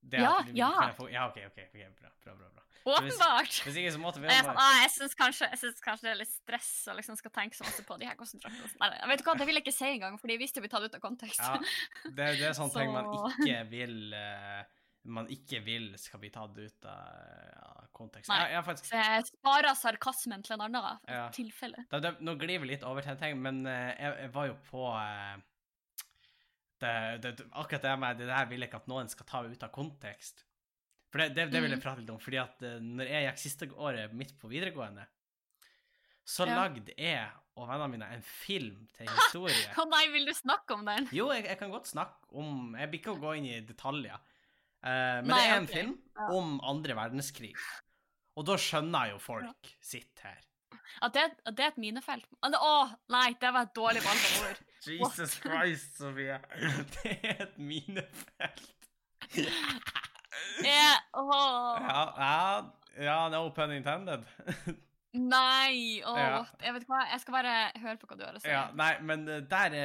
[0.04, 0.70] Det Ja, at ja.
[1.10, 1.60] ja, OK, OK.
[1.72, 2.64] bra, bra, bra, bra.
[2.84, 3.62] Åpenbart!
[3.64, 5.48] Hvis hvis måte, Jeg, er sånn, ah, jeg syns kanskje,
[5.80, 8.76] kanskje det er litt stress å liksom skal tenke så masse på de her konsentrasjonene.
[8.82, 10.74] Nei, vet du hva, det vil jeg ikke si engang, for hvis visste blir vi
[10.74, 11.40] tatt ut av kontekst.
[11.40, 11.56] Ja,
[12.04, 14.60] det, det er sånne ting man ikke vil uh,
[15.16, 17.08] Man ikke vil skal bli tatt ut av
[17.54, 18.28] ja, kontekst.
[18.28, 18.42] Nei.
[18.42, 21.24] Jeg, jeg faktisk jeg sparer sarkasmen til en annen Ja.
[21.32, 21.86] tilfelle.
[21.88, 24.52] Da, det, Nå glir vi litt over til en ting, men eh, jeg, jeg var
[24.52, 25.34] jo på eh,
[26.80, 29.62] det, det, Akkurat det med det der vil jeg ikke at noen skal ta ut
[29.62, 30.44] av kontekst.
[31.12, 31.84] For det, det, det vil jeg Mhm.
[31.84, 35.06] prate litt om, fordi at eh, når jeg gikk siste året midt på videregående,
[36.26, 36.56] så Ja.
[36.64, 39.68] lagde jeg og vennene mine en film til historie.
[39.78, 41.06] Å nei, vil du snakke om den?
[41.14, 44.18] Jo, jeg, jeg kan godt snakke om Jeg blir ikke å gå inn i detaljer.
[44.84, 45.74] Uh, men Nei, det er en okay.
[45.80, 45.94] film
[46.34, 47.54] om andre verdenskrig.
[48.36, 50.42] Og da skjønner jo folk sitt her.
[51.02, 52.26] At det, at det er et minefelt.
[52.44, 52.72] Å,
[53.12, 54.62] nei, det var et dårlig valg av ord.
[54.90, 56.38] Jesus Christ, Sofie.
[56.96, 58.88] Det er et minefelt.
[60.64, 61.78] yeah, oh.
[61.80, 64.26] Ja, ja, ja, no pun intended.
[65.14, 66.42] Nei, åh, Ja.
[66.60, 68.50] jeg vet hva, jeg skal bare høre på hva du har å si.
[68.50, 69.78] Ja, nei, men eh, der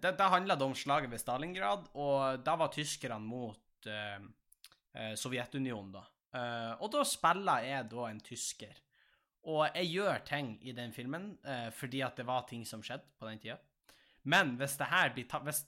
[0.00, 5.92] Da, da handla det om slaget ved Stalingrad, og da var tyskerne mot eh, Sovjetunionen,
[5.98, 6.06] da.
[6.36, 8.80] Uh, og da spiller jeg da en tysker.
[9.46, 13.06] Og jeg gjør ting i den filmen eh, fordi at det var ting som skjedde
[13.18, 13.60] på den tida.
[14.26, 15.60] Men hvis det her blir tatt Hvis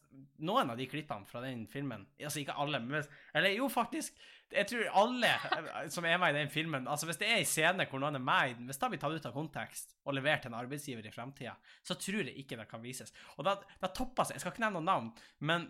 [0.43, 3.07] noen av de klippene fra den filmen Altså ikke alle, men hvis
[3.39, 4.19] Eller jo, faktisk.
[4.51, 7.47] Jeg tror alle eh, som er med i den filmen Altså Hvis det er en
[7.49, 10.51] scene hvor noen er med hvis det blir tatt ut av kontekst og levert til
[10.51, 11.53] en arbeidsgiver i fremtida,
[11.85, 13.13] så tror jeg ikke det kan vises.
[13.37, 15.11] Og da, da topper seg Jeg skal ikke nevne noen navn,
[15.45, 15.67] men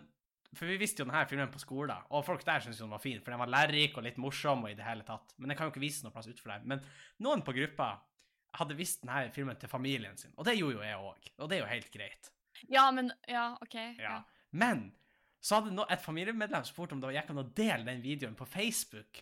[0.57, 3.19] for vi visste jo denne filmen på skolen, og folk der syntes den var fin,
[3.21, 5.35] for den var lærerik og litt morsom og i det hele tatt.
[5.37, 6.65] Men den kan jo ikke vise noe plass utenfor der.
[6.71, 6.81] Men
[7.25, 7.91] noen på gruppa
[8.57, 11.31] hadde vist denne filmen til familien sin, og det gjorde jo jeg òg.
[11.37, 12.31] Og det er jo helt greit.
[12.67, 13.77] Ja, men Ja, OK.
[13.77, 13.93] Ja.
[14.01, 14.17] Ja.
[14.51, 14.89] Men
[15.39, 18.47] så hadde no et familiemedlem spurt om det gikk an å dele den videoen på
[18.49, 19.21] Facebook.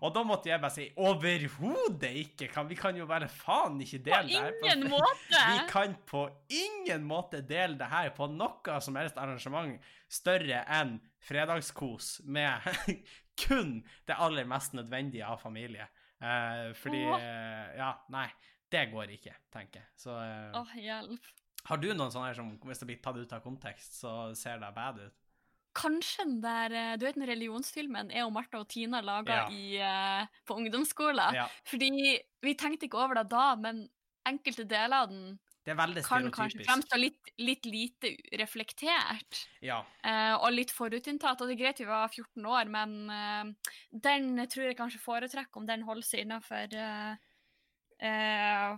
[0.00, 2.48] Og da måtte jeg bare si overhodet ikke!
[2.52, 4.56] Kan, vi kan jo bare faen ikke dele det her.
[4.62, 5.42] ingen måte!
[5.52, 9.76] Vi kan på ingen måte dele det her på noe som helst arrangement
[10.08, 10.96] større enn
[11.28, 12.68] fredagskos med
[13.42, 15.88] kun det aller mest nødvendige av familie.
[16.20, 18.28] Eh, fordi eh, Ja, nei.
[18.68, 19.88] Det går ikke, tenker jeg.
[19.96, 21.28] Så eh, Åh, hjelp.
[21.70, 24.60] har du noen sånne her som hvis det blir tatt ut av kontekst, så ser
[24.60, 25.27] det bad ut?
[25.76, 29.48] Kanskje den der eh, Du vet den religionsfilmen jeg og Martha og Tina laga Ja.
[29.52, 31.34] i, eh, på ungdomsskolen?
[31.34, 31.46] Ja.
[31.68, 31.90] Fordi
[32.42, 33.84] vi tenkte ikke over det da, men
[34.28, 39.42] enkelte deler av den Det er kan kanskje fremstå litt, litt lite reflektert.
[39.60, 39.82] Ja.
[40.04, 41.40] Uh, og litt forutinntatt.
[41.42, 43.44] Og det er greit vi var 14 år, men uh,
[43.92, 47.16] den tror jeg kanskje foretrekker om den holder seg innafor uh,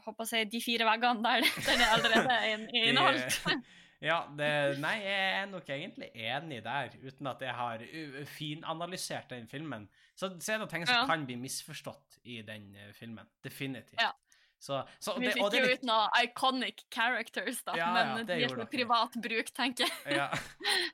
[0.03, 3.39] håper si, de fire veggene der den er allerede inn- inneholdt.
[4.01, 4.49] ja, det,
[4.81, 7.85] nei, jeg er nok egentlig enig der, uten at jeg har
[8.33, 9.85] finanalysert den filmen.
[10.17, 11.07] Så, så er det ting som Ja.
[11.09, 13.29] kan bli misforstått i den uh, filmen.
[13.45, 14.01] Definitivt.
[14.01, 14.13] Ja.
[14.61, 18.27] Så, så, Vi det, fikk jo litt ut noen iconic characters, da, Ja, men det
[18.29, 20.19] de er gjorde privat bruk, tenker jeg.
[20.19, 20.27] ja.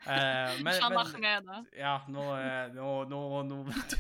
[0.07, 3.97] Uh, men, men ja, nå, eh, nå, nå, nå du,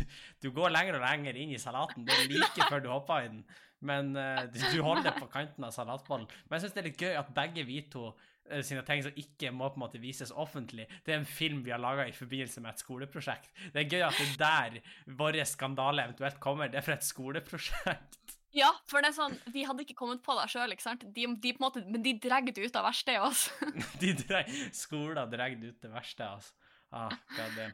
[0.46, 2.06] du går lenger og lenger inn i salaten.
[2.06, 3.42] Det er like før du hopper i den.
[3.86, 6.30] Men uh, du holder på kanten av salatbollen.
[6.46, 8.30] Men jeg syns det er litt gøy at begge vi to eh,
[8.66, 11.74] sine ting som ikke må på en måte vises offentlig, det er en film vi
[11.74, 13.50] har laga i forbindelse med et skoleprosjekt.
[13.74, 16.70] Det er gøy at det er der vår skandale eventuelt kommer.
[16.72, 18.20] Det er fra et skoleprosjekt.
[18.56, 21.02] Ja, for det er sånn, vi hadde ikke kommet på det sjøl, ikke sant?
[21.12, 23.68] De, de på en måte, men de dregg det ut av verkstedet altså.
[24.02, 26.56] De dreg, skolen drar ut det verste, altså.
[26.94, 27.72] Ah, God damn.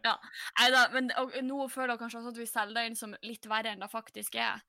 [0.58, 3.46] Neida, men og, nå føler jeg kanskje også at vi selger det inn som litt
[3.46, 4.62] verre enn det faktisk er.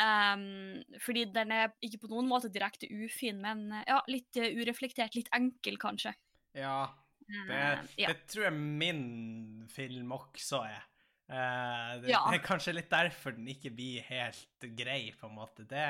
[0.00, 4.56] Ehm, fordi den er ikke på noen måte direkte ufin, men eh, ja, litt eh,
[4.58, 5.14] ureflektert.
[5.14, 6.14] Litt enkel, kanskje.
[6.58, 6.90] Ja,
[7.24, 8.08] Det, Eh, ja.
[8.10, 10.82] det tror jeg min film også er.
[11.24, 12.18] Uh, det, Ja.
[12.28, 15.64] det er kanskje litt derfor den ikke blir helt grei, på en måte.
[15.64, 15.86] Det,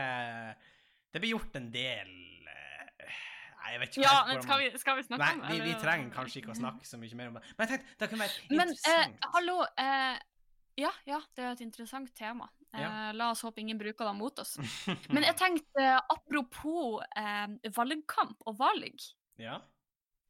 [1.11, 2.13] det blir gjort en del
[2.47, 3.17] uh,
[3.73, 5.57] jeg vet ikke ja, men skal vi, skal vi snakke Nei, om det?
[5.57, 7.43] vi, vi trenger kanskje ikke å snakke så mye mer om det.
[7.57, 9.29] Men jeg tenkte det kunne Men eh, interessant.
[9.35, 10.19] hallo eh,
[10.85, 12.47] Ja, ja, det er et interessant tema.
[12.75, 13.13] Eh, Ja.
[13.15, 14.57] La oss håpe ingen bruker dem mot oss.
[15.15, 18.99] Men jeg tenkte, eh, apropos eh, valgkamp og valg
[19.39, 19.61] Ja.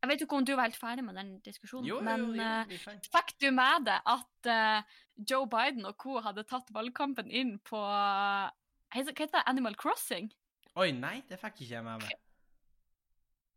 [0.04, 2.42] Jeg vet ikke om du var helt ferdig med den diskusjonen, Jo, jo, men jo,
[2.44, 6.18] eh, vi fikk du med deg at uh, Joe Biden og co.
[6.20, 9.42] hadde tatt valgkampen inn på eh, Hva heter det?
[9.48, 10.28] Animal Crossing?
[10.76, 12.20] Oi, nei, det fikk ikke jeg med meg.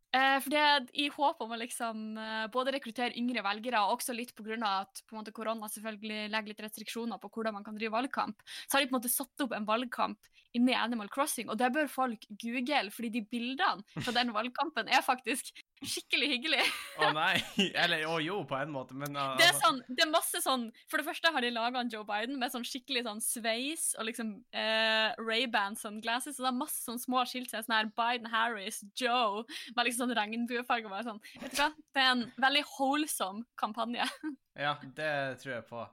[0.08, 4.14] Eh, for det i håp om å liksom eh, både rekruttere yngre velgere, og også
[4.16, 4.56] litt pga.
[4.64, 8.40] at på en måte, korona selvfølgelig legger litt restriksjoner på hvordan man kan drive valgkamp,
[8.64, 11.58] så har de på en måte satt opp en valgkamp inne i Animal Crossing, og
[11.60, 16.64] det bør folk google, fordi de bildene fra den valgkampen er faktisk skikkelig hyggelig.
[17.02, 17.34] Å nei.
[17.72, 20.68] Eller å jo, på en måte, men uh, Det er sånn, det er masse sånn
[20.90, 24.34] For det første har de laga Joe Biden med sånn skikkelig sånn sveis og liksom
[24.56, 28.30] uh, Ray-Ban sunglasses, og det er masse sånn små skilt som er sånn her Biden,
[28.32, 29.44] Harris, Joe,
[29.76, 30.90] med liksom sånn regnbuefarge.
[30.90, 31.22] Bare sånn.
[31.42, 31.70] Vet du hva?
[31.94, 34.08] Det er en veldig wholesome kampanje.
[34.58, 35.84] Ja, det tror jeg på.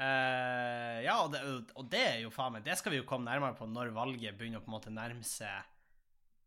[0.00, 1.44] Uh, ja, og det,
[1.78, 4.34] og det er jo faen meg Det skal vi jo komme nærmere på når valget
[4.34, 5.69] begynner å på en måte nærme seg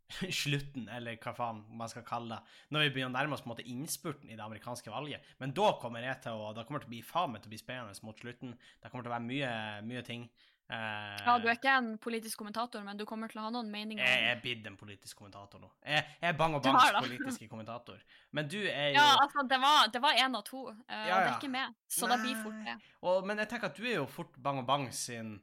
[0.44, 2.56] slutten, eller hva faen man skal kalle det.
[2.76, 5.22] Når vi begynner å nærme oss på en måte innspurten i det amerikanske valget.
[5.40, 7.50] Men da kommer jeg til å Da kommer det til å bli faen meg til
[7.52, 8.58] å bli spennende mot slutten.
[8.82, 9.54] Det kommer til å være mye,
[9.90, 10.28] mye ting.
[10.70, 13.70] Eh, Ja, Du er ikke en politisk kommentator, men du kommer til å ha noen
[13.72, 14.04] meninger.
[14.04, 15.70] jeg er blitt en politisk kommentator nå.
[15.86, 18.00] Jeg, jeg er Bang og Bangs politiske kommentator.
[18.32, 21.18] Men du er jo Ja, altså, det var, det var en av to, uh, Ja,
[21.18, 21.76] og det er ikke med.
[21.88, 22.78] Så det blir fort det.
[23.02, 25.36] Og, men jeg tenker at du er jo fort Bang og Bang sin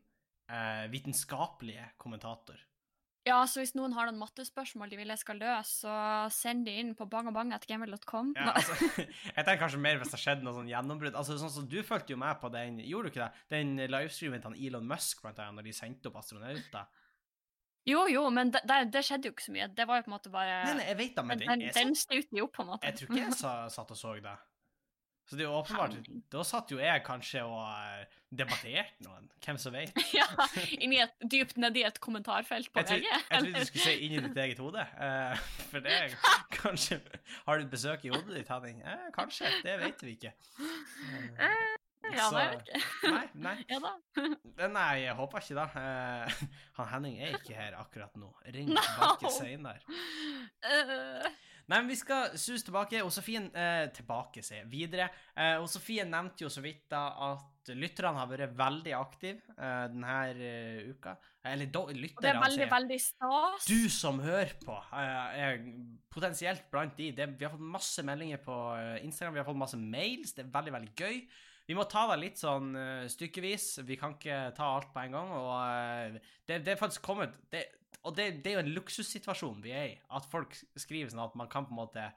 [0.51, 2.59] uh, vitenskapelige kommentator.
[3.29, 5.97] Ja, så hvis noen har noen mattespørsmål de vil jeg skal løse, så
[6.33, 8.33] send de inn på bangabang.gmail.com.
[8.39, 8.77] Ja, altså,
[9.37, 11.19] jeg tenker kanskje mer hvis det skjedde skjedd noe sånn gjennombrudd.
[11.19, 13.45] Altså, sånn som Du fulgte jo med på den Gjorde du ikke det?
[13.53, 16.89] Den livestreamen til Elon Musk, blant annet, når de sendte opp astronauter.
[17.89, 19.69] Jo, jo, men det, det, skjedde jo ikke så mye.
[19.77, 21.67] Det var jo på en måte bare Nei, nei, jeg vet da, men Den, den,
[21.67, 22.89] den, den styrte jo opp, på en måte.
[22.89, 24.37] jeg tror ikke jeg sa, satt og så det.
[25.31, 29.29] Så det er jo åpenbart Da satt jo jeg kanskje og eh, debatterte noen.
[29.45, 29.95] Hvem som vet?
[30.19, 33.05] ja, et, dypt nedi et kommentarfelt på VG.
[33.07, 34.83] Jeg trodde du skulle si inni ditt eget hode.
[34.99, 35.39] uh,
[35.71, 36.17] for det er
[36.59, 36.99] kanskje
[37.47, 38.83] Har du et besøk i hodet ditt, Henning?
[38.83, 39.53] Eh, kanskje.
[39.63, 40.35] Det vet vi ikke.
[41.39, 41.77] Uh,
[42.11, 43.11] Ja, så- vet jeg ikke.
[43.13, 43.57] Nei, nei.
[43.71, 44.67] Ja da.
[44.73, 45.69] Nei, jeg håper ikke det.
[45.77, 48.33] Uh, han Henning er ikke her akkurat nå.
[48.51, 48.83] Ring No.
[48.83, 49.79] tilbake senere.
[50.65, 51.31] Øh,
[51.71, 52.99] Nei, men vi skal sus tilbake.
[53.07, 54.65] Og Sofien eh, tilbake, sier.
[54.71, 55.07] Videre.
[55.39, 59.85] Eh, og Sofie nevnte jo så vidt da at lytterne har vært veldig aktive eh,
[59.93, 61.15] denne eh, uka.
[61.47, 63.69] Eller lytterne, og det er veldig, veldig stas.
[63.71, 65.63] Du som hører på, eh, er
[66.11, 67.13] potensielt blant de.
[67.15, 70.35] Det, vi har fått masse meldinger på eh, Instagram, vi har fått masse mails.
[70.35, 71.23] Det er veldig, veldig gøy.
[71.71, 72.73] Vi må ta det litt sånn
[73.13, 73.77] stykkevis.
[73.87, 75.29] Vi kan ikke ta alt på en gang.
[75.39, 76.17] Og
[76.49, 77.61] det, det er faktisk kommet det,
[78.07, 80.01] Og det, det er jo en luksussituasjon vi er i.
[80.17, 82.09] At folk skriver sånn at man kan på en måte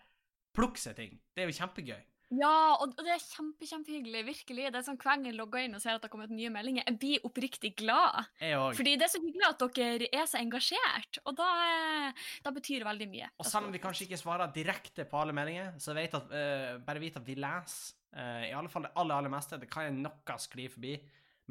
[0.55, 1.15] plukke seg ting.
[1.33, 2.01] Det er jo kjempegøy.
[2.33, 4.21] Ja, og og det er kjempe, kjempehyggelig.
[4.25, 4.69] Virkelig.
[4.73, 6.51] Det er sånn Hver gang jeg logger inn og ser at det har kommet nye
[6.53, 8.29] meldinger, jeg blir oppriktig glad.
[8.41, 8.79] Jeg også.
[8.79, 12.81] Fordi det er så hyggelig at dere er så engasjert, og da, eh, da betyr
[12.81, 13.33] det veldig mye.
[13.37, 16.79] Og selv om vi kanskje ikke svarer direkte på alle meldinger, så vet at, uh,
[16.85, 19.57] bare vit at vi leser Uh, i alle fall det aller, aller meste.
[19.57, 20.91] Det kan jeg noe skli forbi,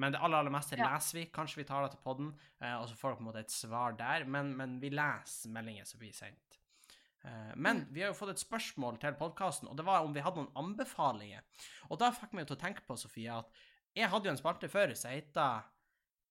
[0.01, 0.89] men det aller, aller meste Ja.
[0.95, 1.27] leser vi.
[1.35, 3.51] Kanskje vi tar det til podden, eh, og så får dere på en måte et
[3.53, 6.59] svar der, men, men vi leser meldinger som blir sendt.
[7.25, 10.25] Eh, men vi har jo fått et spørsmål til podkasten, og det var om vi
[10.25, 11.45] hadde noen anbefalinger.
[11.91, 13.63] Og da fikk meg til å tenke på, Sofie, at
[13.95, 15.47] jeg hadde jo en spalte før som heta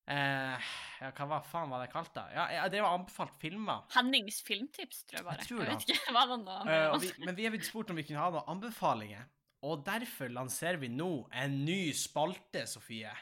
[0.10, 0.72] eh,
[1.02, 2.26] ja, hva var, faen var det kalt da?
[2.34, 3.86] Ja, jeg drev og anbefalt filmer.
[3.96, 5.38] Hennings filmtips, tror jeg bare.
[5.44, 6.72] Jeg tror vet ikke hva det var.
[6.72, 9.30] Uh, vi, men vi er blitt spurt om vi kunne ha noen anbefalinger,
[9.70, 13.14] og derfor lanserer vi nå en ny spalte, Sofie.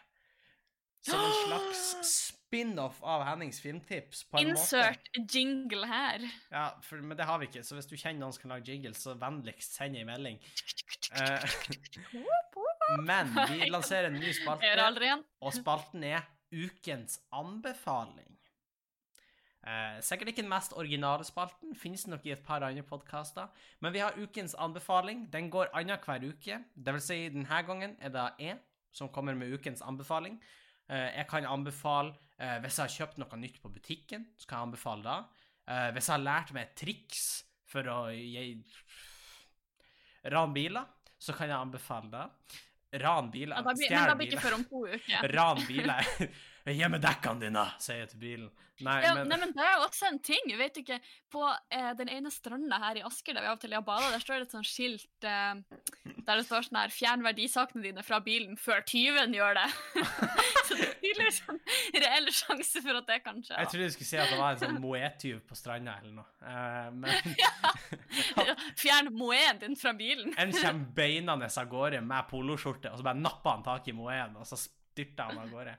[1.05, 1.83] Som en slags
[2.49, 5.37] spin-off av Hennings filmtips, på en Insert måte.
[5.37, 6.25] jingle her.
[6.51, 8.73] Ja, for, men det har vi ikke, så hvis du kjenner noen som kan lage
[8.73, 10.41] jingle, så vennligst send ei melding.
[11.13, 11.45] Eh,
[13.09, 18.29] men vi lanserer en ny spalte, og spalten er Ukens anbefaling.
[19.67, 23.51] Eh, sikkert ikke den mest originale spalten, finnes nok i et par andre podkaster.
[23.83, 25.27] Men vi har ukens anbefaling.
[25.33, 26.63] Den går annenhver uke.
[26.73, 28.57] Det vil si, denne gangen er det jeg
[28.91, 30.39] som kommer med ukens anbefaling.
[30.89, 34.57] Eh, jeg kan anbefale eh, Hvis jeg har kjøpt noe nytt på butikken, så kan
[34.57, 35.43] jeg anbefale det.
[35.69, 37.25] Eh, hvis jeg har lært meg et triks
[37.69, 37.99] for å
[40.33, 40.87] rane biler,
[41.19, 42.25] så kan jeg anbefale det.
[43.03, 43.59] Ran biler.
[43.59, 44.39] Ja, da blir, men stjel da blir biler.
[44.39, 45.27] ikke to uker.
[45.37, 46.07] Ran biler.
[46.75, 48.49] Gi meg dekkene dine, sier jeg til bilen.
[48.79, 50.51] Nei, Ja, men nei, men det er jo også en ting.
[50.59, 50.99] Vet du ikke,
[51.31, 54.07] På eh, den ene stranda her i Asker der vi av og til har bada,
[54.13, 55.59] der står det et sånt skilt eh,
[56.29, 59.75] der det står sånn her 'Fjern verdisakene dine fra bilen før tyven gjør det'.
[60.67, 61.61] så det er tydeligvis en
[62.05, 63.57] reell sjanse for at det kan skje.
[63.57, 66.27] jeg trodde du skulle si at det var en sånn moetyv på stranda eller noe.
[66.41, 67.13] Eh, men
[68.81, 70.33] Fjern moeen din fra bilen.
[70.37, 74.37] en kommer beinende av gårde med poloskjorte, og så bare napper han tak i moeen,
[74.39, 74.57] og så
[74.91, 75.75] styrter han av gårde.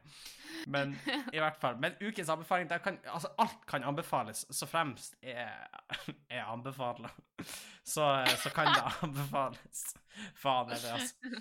[0.67, 0.95] Men
[1.33, 1.79] i hvert fall.
[1.83, 5.67] Men ukens anbefaling kan, altså Alt kan anbefales, så fremst er,
[6.29, 7.11] er anbefala.
[7.83, 8.05] Så,
[8.43, 9.87] så kan det anbefales.
[10.39, 11.33] Faen er det, altså.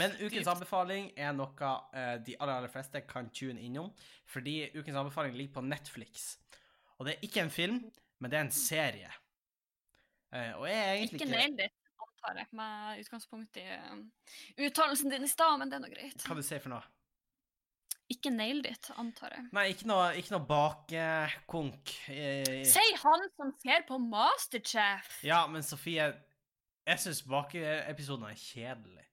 [0.00, 3.92] Men ukens anbefaling er noe uh, de aller, aller fleste kan tune innom,
[4.26, 6.34] fordi ukens anbefaling ligger på Netflix.
[6.98, 7.78] Og det er ikke en film,
[8.18, 9.10] men det er en serie.
[10.34, 11.83] Uh, og jeg er egentlig Ikke ikke nail it,
[12.24, 14.04] antar jeg, med utgangspunkt i um,
[14.64, 16.24] uttalelsen din i stad, men det er nå greit.
[16.24, 16.82] Hva du sier for noe?
[18.12, 19.46] Ikke nail it, antar jeg.
[19.56, 21.94] Nei, ikke noe, ikke noe bakkonk.
[22.12, 25.22] Eh, Si han som ser på Masterchef!
[25.24, 26.10] ja, men Sofie,
[26.84, 29.06] jeg syns bakeepisoden er kjedelig.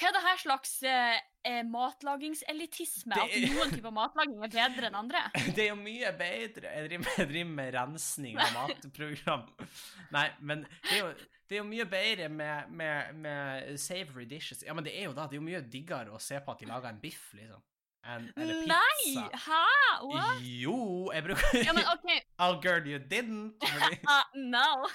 [0.00, 3.16] Hva er det her slags eh, eh, matlagingselitisme?
[3.16, 5.22] At er- noen typer matlaging er bedre enn andre?
[5.56, 6.70] Det er jo mye bedre.
[6.76, 9.46] Jeg driver med, jeg driver med rensning av matprogram.
[10.14, 11.10] Nei, men det er jo,
[11.50, 14.62] det er jo mye bedre med, med, med savory dishes.
[14.66, 16.62] Ja, men det er jo da, det er jo mye diggere å se på at
[16.62, 17.62] de lager en biff, liksom.
[18.00, 18.76] En, eller pizza.
[19.20, 19.28] Nei!
[19.44, 19.64] Hæ?
[20.08, 20.38] What?
[20.40, 20.76] Jo,
[21.12, 22.22] jeg bruker Ja, men okay.
[22.40, 23.60] I'll girl, you didn't.
[24.08, 24.86] Ah, no.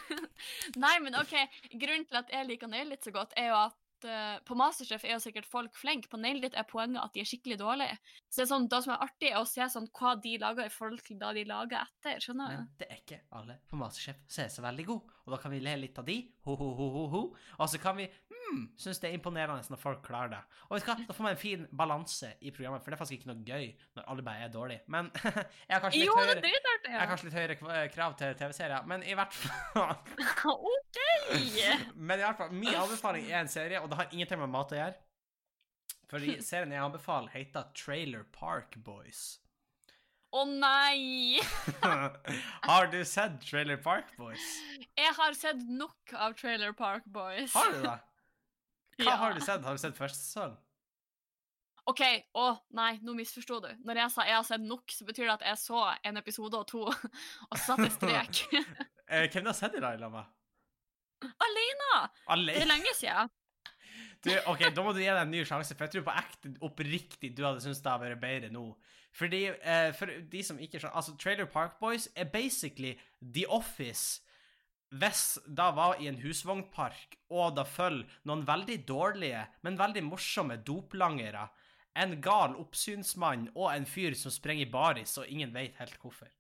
[0.82, 1.36] Nei, men OK.
[1.78, 3.78] Grunnen til at jeg liker Nail litt så godt, er jo at
[4.08, 6.10] eh, på Masterchef er jo sikkert folk flinke.
[6.12, 7.98] På Nail It er poenget at de er skikkelig dårlige.
[8.30, 10.70] Så det er sånn, det som er artig, er å se sånn hva de lager
[10.70, 12.22] i forhold til da de lager etter.
[12.24, 12.76] Skjønner Men du?
[12.82, 15.62] det er ikke alle på Masterchef som er så veldig gode, og da kan vi
[15.66, 17.24] le litt av de, ho, ho, ho, ho, ho.
[17.58, 18.06] og så kan vi
[18.46, 20.42] hmm, syns det er imponerende når folk klarer det.
[20.68, 23.02] Og vet du hva, da får man en fin balanse i programmet, for det er
[23.02, 24.84] faktisk ikke noe gøy når alle bare er dårlige.
[24.96, 25.10] Men
[25.68, 28.36] jeg har kanskje litt Jo, det høyere er jeg har kanskje litt høyere krav til
[28.42, 29.96] TV-serier, men i hvert fall
[30.76, 31.02] OK!
[31.96, 34.74] Men i hvert fall, min anbefaling er en serie, og det har ingenting med mat
[34.76, 35.00] å gjøre.
[36.12, 39.40] Fordi serien jeg anbefaler, heter Trailer Park Boys.
[40.36, 41.40] Å nei!
[42.68, 44.44] har du sett Trailer Park Boys?
[44.98, 47.54] Jeg har sett nok av Trailer Park Boys.
[47.56, 47.96] Har du det?
[49.00, 49.16] Hva Ja.
[49.18, 49.64] har du sett?
[49.64, 50.56] Har du sett første sesong?
[51.88, 52.02] OK,
[52.34, 53.68] å nei, nå misforsto du.
[53.86, 56.58] Når jeg sa jeg har sett nok, så betyr det at jeg så en episode
[56.58, 56.82] og to,
[57.52, 58.46] og satte strek.
[59.08, 60.24] Eh, Hvem har sett det da, Lama?
[61.22, 62.48] Alene!
[62.50, 63.30] Det er lenge siden.
[64.26, 66.52] Du, ok, Da må du gi deg en ny sjanse, for jeg tror på ekte
[66.66, 68.64] oppriktig du hadde syntes det hadde vært bedre nå.
[69.14, 74.22] Fordi, eh, For de som ikke skjønner Altså, Trailer Park Boys er basically The Office
[75.02, 80.58] hvis da var i en husvognpark, og da følger noen veldig dårlige, men veldig morsomme
[80.68, 81.48] doplangere,
[81.96, 86.32] en gal oppsynsmann og en fyr som sprenger baris, og ingen vet helt hvorfor.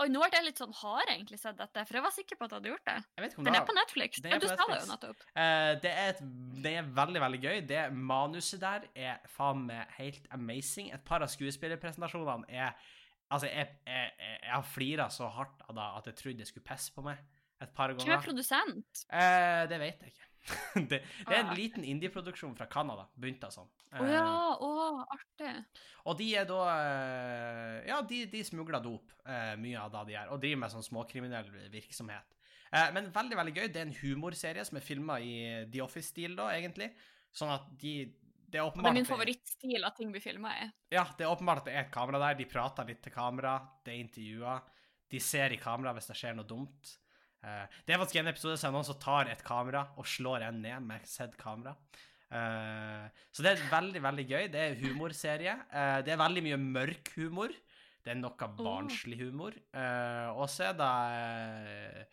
[0.00, 1.82] Oi, nå ble jeg litt sånn hard, egentlig sett dette?
[1.86, 2.94] For jeg var sikker på at du hadde gjort det.
[3.20, 4.22] Den det er på Netflix.
[4.22, 5.20] Den er Men du på sa det jo nettopp.
[5.36, 6.22] Uh, det, er et,
[6.64, 7.60] det er veldig, veldig gøy.
[7.68, 10.90] Det manuset der er faen meg helt amazing.
[10.96, 12.74] Et par av skuespillerpresentasjonene er
[13.32, 16.68] Altså, jeg, jeg, jeg, har flira så hardt av det at jeg trodde jeg skulle
[16.68, 17.18] pisse på meg
[17.62, 18.24] et par Hvem er ganger.
[18.26, 19.04] produsent?
[19.12, 20.28] Eh, det vet jeg ikke.
[20.90, 21.54] det, det er en Ah.
[21.54, 23.04] liten indieproduksjon fra Canada.
[23.14, 23.68] Begynte sånn.
[23.94, 24.24] Å ja,
[24.58, 24.70] å,
[25.14, 25.52] artig.
[26.10, 30.16] Og de er da eh, Ja, de, de smugler dop, eh, mye av det de
[30.16, 32.34] gjør, og driver med sånn småkriminell virksomhet.
[32.72, 33.68] Eh, men veldig, veldig gøy.
[33.70, 35.34] Det er en humorserie som er filma i
[35.70, 36.90] The Office-stil, da, egentlig.
[37.32, 37.94] Sånn at de
[38.52, 40.66] Det er åpenbart det er min favorittstil at ting blir filma i.
[40.92, 42.36] Ja, det er åpenbart at det er et kamera der.
[42.36, 44.66] De prater litt til kamera, det er intervjuer.
[45.12, 46.92] De ser i kamera hvis det skjer noe dumt.
[47.42, 50.46] Eh, det er faktisk en episode som er noen som tar et kamera og slår
[50.50, 51.74] en ned med sett kamera.
[52.32, 54.44] Eh, så det er veldig, veldig gøy.
[54.52, 55.56] Det er humorserie.
[55.72, 57.56] Eh, det er veldig mye mørk humor.
[58.02, 59.54] Det er noe barnslig humor.
[60.34, 62.06] Og så er det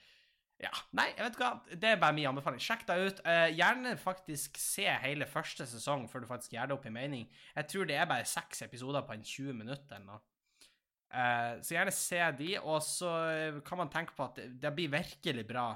[0.59, 1.49] Ja, nei, jeg vet hva.
[1.71, 2.59] Det er bare min anbefaling.
[2.59, 3.21] Sjekk deg ut.
[3.23, 7.29] Uh, gjerne faktisk se hele første sesong før du faktisk gjør det opp i mening.
[7.55, 10.25] Jeg tror det er bare seks episoder på en 20 minutter eller noe.
[11.09, 13.13] Uh, så gjerne se de, og så
[13.65, 15.69] kan man tenke på at det, det blir virkelig bra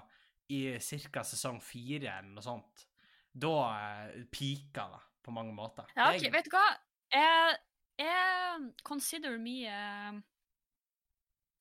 [0.51, 1.23] i ca.
[1.25, 2.85] sesong fire eller noe sånt.
[3.31, 5.87] Da uh, piker det på mange måter.
[5.95, 6.33] Ja, OK, jeg...
[6.35, 6.67] vet du hva?
[7.13, 7.55] Jeg,
[8.03, 10.17] jeg consider me eh,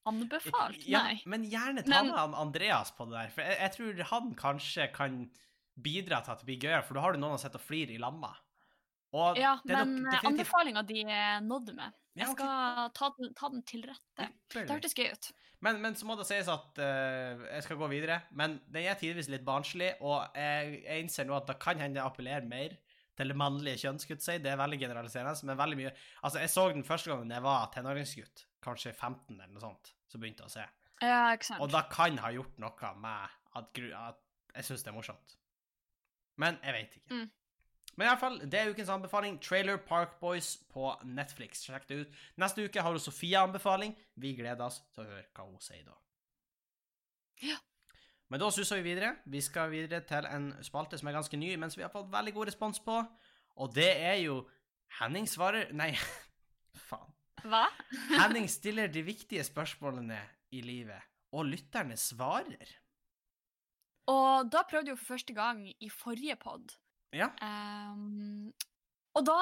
[0.09, 0.85] anbefalt.
[0.89, 1.23] Ja, Nei.
[1.27, 4.93] men gjerne ta Men- med Andreas på det der, for jeg, jeg tror han kanskje
[4.95, 5.19] kan
[5.83, 7.95] bidra til at det blir gøyere, for da har du noen å sitte og flire
[7.95, 8.33] i lamma.
[9.13, 11.93] Og Ja, men eh, definitivt anbefalinga di er nådd med.
[12.15, 14.29] Ja, Jeg skal ta, den, ta den til rette.
[14.53, 15.31] Det hørtes gøy ut.
[15.63, 18.19] Men, men så må det sies at uh, jeg skal gå videre.
[18.37, 22.01] Men den er tidvis litt barnslig, og jeg, jeg innser nå at det kan hende
[22.01, 22.75] jeg appellerer mer
[23.17, 24.39] til det mannlige kjønn, skulle jeg si.
[24.43, 27.71] Det er veldig generaliserende, men veldig mye Altså, jeg så den første gangen jeg var
[27.75, 30.65] tenåringsgutt, kanskje 15 eller noe sånt, som begynte å se.
[31.03, 31.63] Ja, ikke sant.
[31.65, 34.21] Og da kan ha gjort noe med at, at
[34.57, 35.39] jeg syns det er morsomt.
[36.41, 37.17] Men jeg vet ikke.
[37.17, 37.31] Mm.
[37.97, 39.37] Men i alle fall, det er ukens anbefaling.
[39.43, 41.67] Trailer Park Boys på Netflix.
[41.67, 42.15] Sjekk det ut.
[42.41, 43.93] Neste uke har hun Sofia anbefaling.
[44.15, 45.99] Vi gleder oss til å høre hva hun sier da.
[47.43, 47.59] Ja.
[48.33, 49.17] Men da suser vi videre.
[49.29, 52.09] Vi skal videre til en spalte som er ganske ny, men som vi har fått
[52.13, 53.03] veldig god respons på.
[53.61, 54.41] Og det er jo
[55.01, 55.93] Henning svarer Nei,
[56.89, 57.13] faen.
[57.49, 57.67] Hva?
[58.21, 60.21] Henning stiller de viktige spørsmålene
[60.55, 61.01] i livet,
[61.35, 62.77] og lytterne svarer.
[64.11, 66.75] Og da prøvde jo for første gang i forrige pod.
[67.15, 67.31] Ja.
[67.45, 68.51] Um,
[69.17, 69.39] og da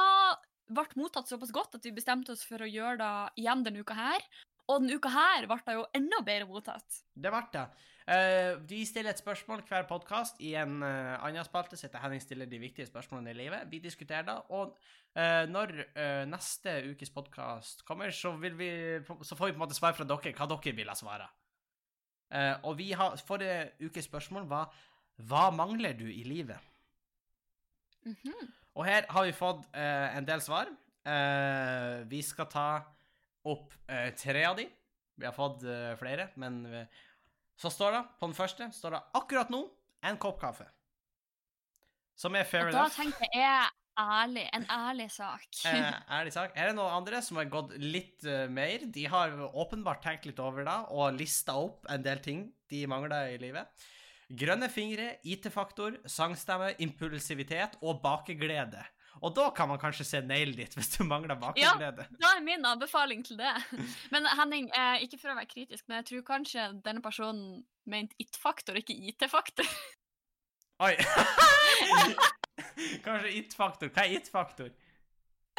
[0.70, 3.96] ble mottatt såpass godt at vi bestemte oss for å gjøre det igjen denne uka
[3.98, 4.24] her.
[4.70, 7.00] Og denne uka her ble det jo enda bedre mottatt.
[7.14, 7.64] Det ble det.
[8.10, 12.22] Uh, vi stiller et spørsmål hver podkast i en uh, annen spalte som heter 'Henning
[12.22, 13.68] stiller de viktige spørsmålene i livet'.
[13.70, 14.78] Vi diskuterer det, og
[15.18, 15.74] uh, når
[16.26, 18.70] neste ukes podkast kommer, så, vil vi,
[19.22, 21.28] så får vi på en måte svar fra dere hva dere ville svare.
[22.30, 24.70] Eh, og vi har, forrige ukes spørsmål var
[25.18, 26.58] 'Hva mangler du i livet?'
[28.06, 28.52] Mhm.
[28.74, 30.66] Og her har vi fått en del svar.
[32.08, 32.82] Vi skal ta
[33.48, 34.66] opp eh, tre av de.
[35.20, 37.02] Vi har fått eh, flere, men eh,
[37.60, 39.64] så står det på den første står det akkurat nå
[40.08, 40.64] en kopp kaffe.
[42.16, 43.68] Som er fair Og da tenker jeg
[44.00, 44.46] ærlig.
[44.56, 45.46] En ærlig sak.
[45.70, 46.52] Eh, ærlig sak.
[46.56, 48.84] Er det noen andre som har gått litt eh, mer.
[48.92, 53.34] De har åpenbart tenkt litt over det og lista opp en del ting de mangler
[53.34, 53.88] i livet.
[54.30, 58.84] Grønne fingre, IT-faktor, sangstemme, impulsivitet og bakeglede.
[59.20, 62.06] Og da kan man kanskje se nail ditt hvis du mangler bakeglede.
[62.20, 63.52] Da er min anbefaling til det.
[64.12, 68.16] Men Henning, eh, ikke for å være kritisk, men jeg tror kanskje denne personen mente
[68.22, 69.68] it-faktor, ikke IT-faktor.
[70.86, 70.94] Oi!
[73.04, 73.92] Kanskje it-faktor.
[73.92, 74.70] Hva er it-faktor?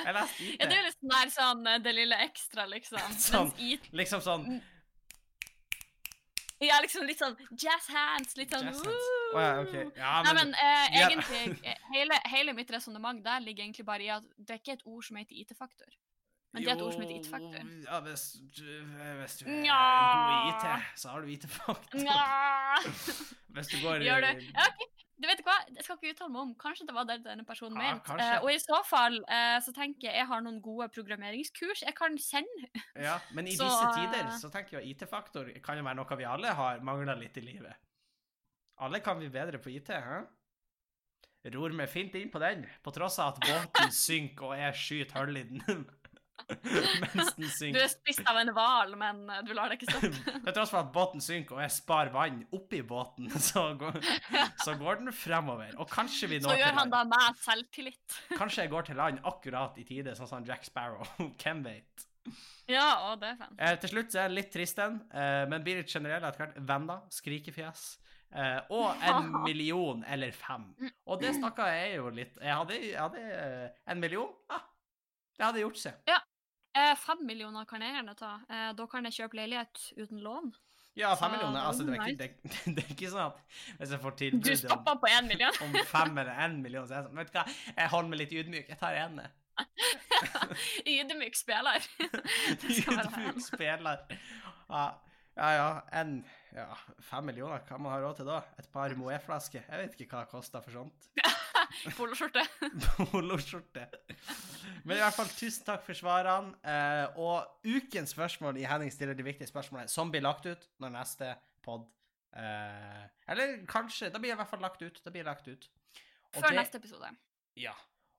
[0.02, 0.58] Jeg leste IT.
[0.58, 3.18] Ja, det er litt sånn eh, det lille ekstra, liksom.
[3.20, 3.52] Sånn.
[3.52, 4.48] Mens i Liksom sånn
[6.70, 9.08] Ja, liksom litt sånn jazz hands, litt sånn hands.
[9.34, 9.86] Oh, ja, okay.
[9.98, 14.04] Ja, Nei, men eh, er- egentlig, eh, hele, hele mitt resonnement der ligger egentlig bare
[14.06, 15.90] i at det er ikke et ord som heter IT-faktor.
[16.54, 17.68] Men det er et ord som heter IT-faktor.
[17.88, 18.26] Ja, hvis,
[18.58, 18.86] du-
[19.22, 19.64] hvis du er
[20.14, 21.98] god i IT, så har du IT-faktor.
[23.56, 24.36] Hvis du går Gjør det?
[24.56, 25.01] Ja, ok.
[25.22, 26.52] Du vet hva, Jeg skal ikke uttale meg om.
[26.60, 28.18] Kanskje det var det denne personen Ja, mente.
[28.18, 31.96] Eh, og i så fall eh, så tenker jeg jeg har noen gode programmeringskurs jeg
[31.98, 32.72] kan sende.
[32.98, 36.20] Ja, men i Så, disse eh, tider så tenker jeg IT-faktor kan jo være noe
[36.20, 37.78] vi alle har mangla litt i livet.
[38.82, 40.24] Alle kan bli bedre på IT, hæ?
[41.54, 45.22] Ror meg fint inn på den, på tross av at båten synker og jeg skyter
[45.22, 45.86] hull i den
[47.04, 47.78] mens den synker.
[47.78, 50.36] Du er spist av en hval, men eh, du lar deg ikke stoppe.
[50.48, 54.00] Til tross for at båten synker og jeg sparer vann oppi båten, så går,
[54.64, 55.74] så går den fremover.
[55.82, 58.22] Og kanskje vi Så gjør han da meg selvtillit.
[58.36, 61.06] Kanskje jeg går til land akkurat i tide, sånn som Jack Sparrow.
[61.42, 62.08] Hvem vet?
[62.70, 63.58] Ja, og det er fan.
[63.58, 66.46] Eh, til slutt så er jeg litt trist en, eh, men blir litt generell etter
[66.46, 66.62] hvert.
[66.70, 67.86] Venner, skrikefjes.
[68.32, 70.70] Eh, og en million eller fem.
[71.06, 74.30] Og det snakka jeg jo litt Jeg hadde, jeg hadde eh, en million.
[74.48, 74.64] Ah,
[75.36, 75.98] det hadde gjort seg.
[76.78, 78.36] Eh, fem millioner kan jeg gjerne ta.
[78.50, 80.54] Eh, da kan jeg kjøpe leilighet uten lån.
[81.00, 81.60] Ja, fem millioner.
[81.60, 83.38] det Altså, det er, ikke, det, det er ikke sånn at
[83.80, 85.60] hvis jeg får tilbud Du stopper på én million.
[85.64, 87.46] om fem eller én million, så er jeg sånn Vet du hva,
[87.78, 88.74] jeg holder meg litt ydmyk.
[88.74, 89.22] Jeg tar én.
[90.96, 91.88] Ydmyk spiller.
[92.72, 94.04] Ydmyk spiller.
[94.72, 94.86] Ja,
[95.36, 95.70] ja, ja.
[96.02, 96.22] En
[96.56, 96.68] ja,
[97.08, 98.42] Fem millioner, hva man har råd til da?
[98.60, 99.64] Et par Moët-flasker?
[99.68, 101.12] Jeg vet ikke hva det koster for sånt.
[101.98, 102.44] Poloskjorte.
[103.12, 103.88] Poloskjorte.
[104.84, 106.54] Men i hvert fall, tusen takk for svarene.
[106.66, 110.94] Eh, og ukens spørsmål i Henning stiller de viktige spørsmålene, som blir lagt ut når
[110.96, 111.34] neste
[111.66, 111.86] pod
[112.34, 115.02] eh, Eller kanskje Da blir det i hvert fall lagt ut.
[115.06, 115.70] Da blir det lagt ut.
[116.34, 117.14] Og Før det- neste episode.
[117.60, 117.74] Ja.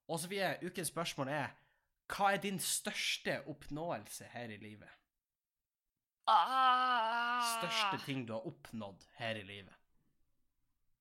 [0.08, 1.54] Og Sofie, ukens spørsmål er
[2.12, 4.90] Hva er din største oppnåelse her i livet?
[6.28, 7.58] Ah.
[7.58, 9.74] Største ting du har oppnådd her i livet?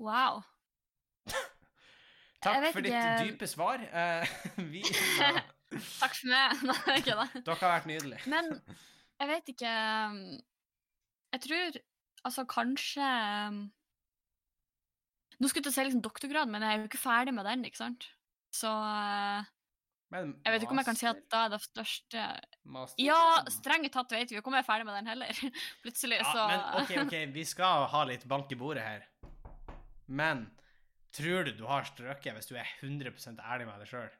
[0.00, 0.40] Wow.
[2.40, 3.24] Takk for ditt ikke.
[3.28, 3.82] dype svar.
[3.84, 4.30] Eh,
[4.72, 4.80] vi,
[6.00, 6.62] Takk for meg.
[6.70, 7.26] Nei, ikke da.
[7.36, 8.22] dere har vært nydelige.
[8.32, 8.48] Men
[9.20, 9.72] jeg vet ikke
[10.08, 10.16] um,
[11.34, 11.76] Jeg tror
[12.30, 13.10] altså kanskje
[13.52, 13.58] um,
[15.36, 17.44] Nå skulle jeg til å si liksom doktorgrad, men jeg er jo ikke ferdig med
[17.48, 18.08] den, ikke sant?
[18.52, 19.46] Så eh,
[20.10, 22.22] Men jeg vet ikke om jeg kan si at da er det største
[22.66, 23.18] master, Ja,
[23.52, 25.42] strengt tatt vet vi jo ikke om jeg er ferdig med den heller.
[25.84, 29.06] Plutselig, Ja, så men OK, OK, vi skal ha litt bank i bordet her.
[30.10, 30.48] Men
[31.14, 34.10] tror du du har strøket hvis du er 100% ærlig med deg sjøl?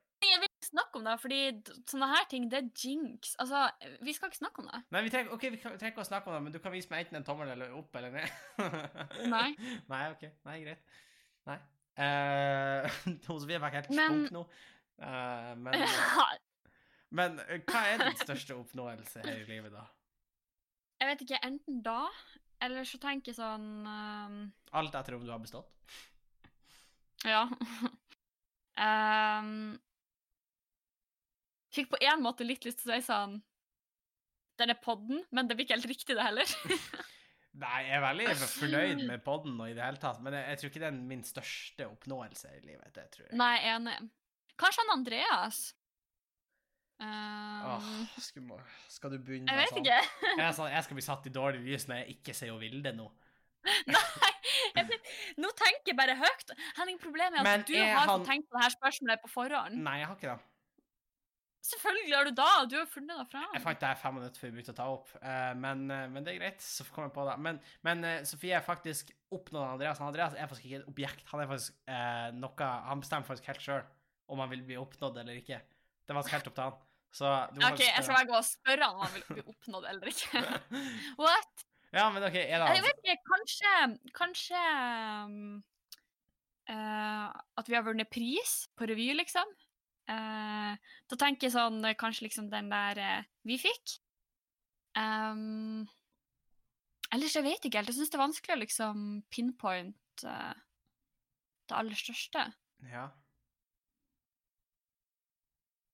[0.71, 1.41] snakke om det, fordi
[1.89, 3.35] sånne her ting, det er jinx.
[3.43, 3.65] Altså,
[4.05, 4.81] vi skal ikke snakke om det.
[4.95, 6.91] Nei, vi trenger, ok, vi trenger ikke å snakke om det, men du kan vise
[6.93, 8.41] meg enten en tommel eller opp eller ned.
[9.35, 9.49] Nei.
[9.91, 10.27] Nei, OK.
[10.49, 10.97] Nei, greit.
[11.51, 11.61] Nei.
[12.01, 12.87] Uh,
[13.27, 14.45] Sofie fikk helt Men- nå.
[15.01, 15.81] Eh, men,
[17.19, 19.87] men eh, hva er din største oppnåelse her i livet, da?
[21.01, 22.03] Jeg vet ikke, enten da,
[22.61, 24.41] eller så tenker jeg sånn um,
[24.77, 25.71] Alt etter om du har bestått?
[27.25, 27.47] Ja.
[28.77, 29.55] um,
[31.75, 33.39] fikk på en måte litt lyst til å si sånn
[34.61, 36.53] Den er podden, men det blir ikke helt riktig, det heller.
[37.61, 40.61] Nei, jeg er veldig fornøyd med podden og i det hele tatt, men jeg, jeg
[40.61, 42.93] tror ikke det er min største oppnåelse i livet.
[42.95, 43.39] Det tror jeg.
[43.41, 43.97] Nei, enig.
[44.61, 45.61] Kanskje han Andreas?
[47.01, 47.85] Um, Åh,
[48.21, 48.43] skal,
[48.93, 49.87] skal du begynne jeg med vet sånn?
[49.87, 50.35] ikke.
[50.43, 53.07] Jeg, sånn, jeg skal bli satt i dårlig lys når jeg ikke ser Vilde nå.
[53.89, 54.03] Nei,
[54.77, 54.99] jeg,
[55.41, 56.53] nå tenker jeg bare høyt.
[56.77, 59.81] Henning, problemet er at Men du er har han- tenkt på dette spørsmålet på forhånd.
[59.85, 60.47] Nei, jeg har ikke det.
[61.71, 62.49] Selvfølgelig har du da.
[62.73, 63.49] Du har funnet det fram.
[63.55, 66.07] Jeg fant det her fem minutter før vi begynte å ta opp, eh, men, eh,
[66.09, 66.61] men det er greit.
[66.65, 67.35] Så kom jeg på det.
[67.45, 70.01] Men, men eh, Sofie er faktisk oppnådd Andreas.
[70.05, 71.25] Andreas er faktisk ikke et objekt.
[71.33, 73.85] Han er faktisk eh, noe Han bestemmer faktisk helt sjøl
[74.31, 75.61] om han vil bli oppnådd eller ikke.
[76.07, 76.79] Det var helt opp til han.
[77.11, 79.45] Så du må OK, jeg skal bare gå og spørre han om han vil bli
[79.51, 80.43] oppnådd eller ikke.
[81.23, 81.65] What?
[81.91, 83.71] Ja, men OK, er det Jeg vet ikke, kanskje
[84.15, 84.61] Kanskje
[86.71, 87.25] eh,
[87.59, 89.51] At vi har vunnet pris på revy, liksom.
[90.11, 90.75] Uh,
[91.07, 93.99] da tenker jeg sånn eh, Kanskje liksom den der uh, vi fikk.
[94.99, 95.85] Um,
[97.15, 97.93] ellers jeg vet ikke helt.
[97.93, 100.55] Jeg syns det er vanskelig å liksom pinpoint uh,
[101.71, 102.49] det aller største.
[102.91, 103.07] Ja.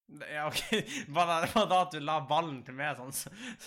[0.06, 0.60] Ja, OK.
[1.16, 3.14] Bare, var da at du la ballen til meg sånn,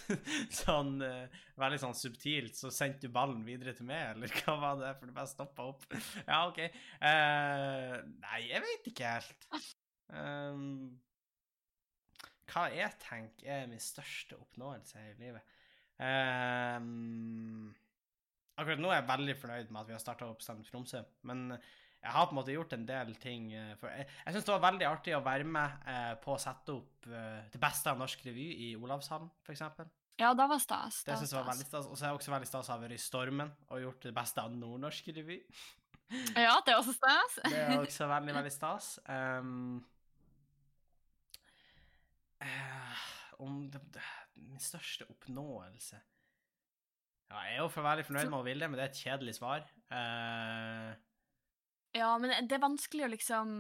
[0.62, 4.80] sånn eh, veldig sånn subtilt, så sendte du ballen videre til meg, eller hva var
[4.80, 4.94] det?
[5.00, 5.86] For du bare stoppa opp.
[6.24, 6.64] Ja, OK.
[7.04, 9.50] Uh, nei, jeg vet ikke helt.
[10.10, 10.98] Um,
[12.50, 15.56] hva jeg tenker er min største oppnåelse i livet
[16.00, 17.74] Um,
[18.60, 21.50] Akkurat nå er jeg veldig fornøyd med at vi har starta opp Stand Tromsø, men
[22.00, 24.54] jeg har på en måte gjort en del ting eh, for Jeg, jeg syns det
[24.54, 28.00] var veldig artig å være med eh, på å sette opp eh, det beste av
[28.00, 29.66] norsk revy i Olavshallen, f.eks.
[30.20, 31.04] Ja, det var stas.
[31.04, 31.88] Det det syns jeg var veldig stas.
[31.88, 34.16] Og så er det også veldig stas å ha vært i Stormen og gjort det
[34.16, 35.42] beste av nordnorsk revy.
[36.34, 37.36] Ja, det er også stas.
[37.44, 38.86] Det er også veldig, veldig stas.
[39.06, 39.76] Um,
[42.42, 43.04] eh,
[43.46, 44.06] om det, det,
[44.42, 48.88] min største oppnåelse Ja, jeg er jo for veldig fornøyd med å ville, men det
[48.88, 49.70] er et kjedelig svar.
[49.94, 50.90] Eh,
[51.98, 53.54] Ja, men det er vanskelig å liksom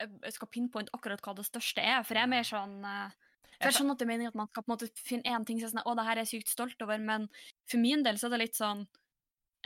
[0.00, 3.10] Jeg skal pinpointe akkurat hva det største er, for jeg er mer sånn eh,
[3.54, 5.44] for Jeg skjønner at det er meningen at man skal på en måte finne én
[5.46, 7.28] ting som er sånn Å, det her er jeg sykt stolt over, men
[7.70, 8.82] for min del så er det litt sånn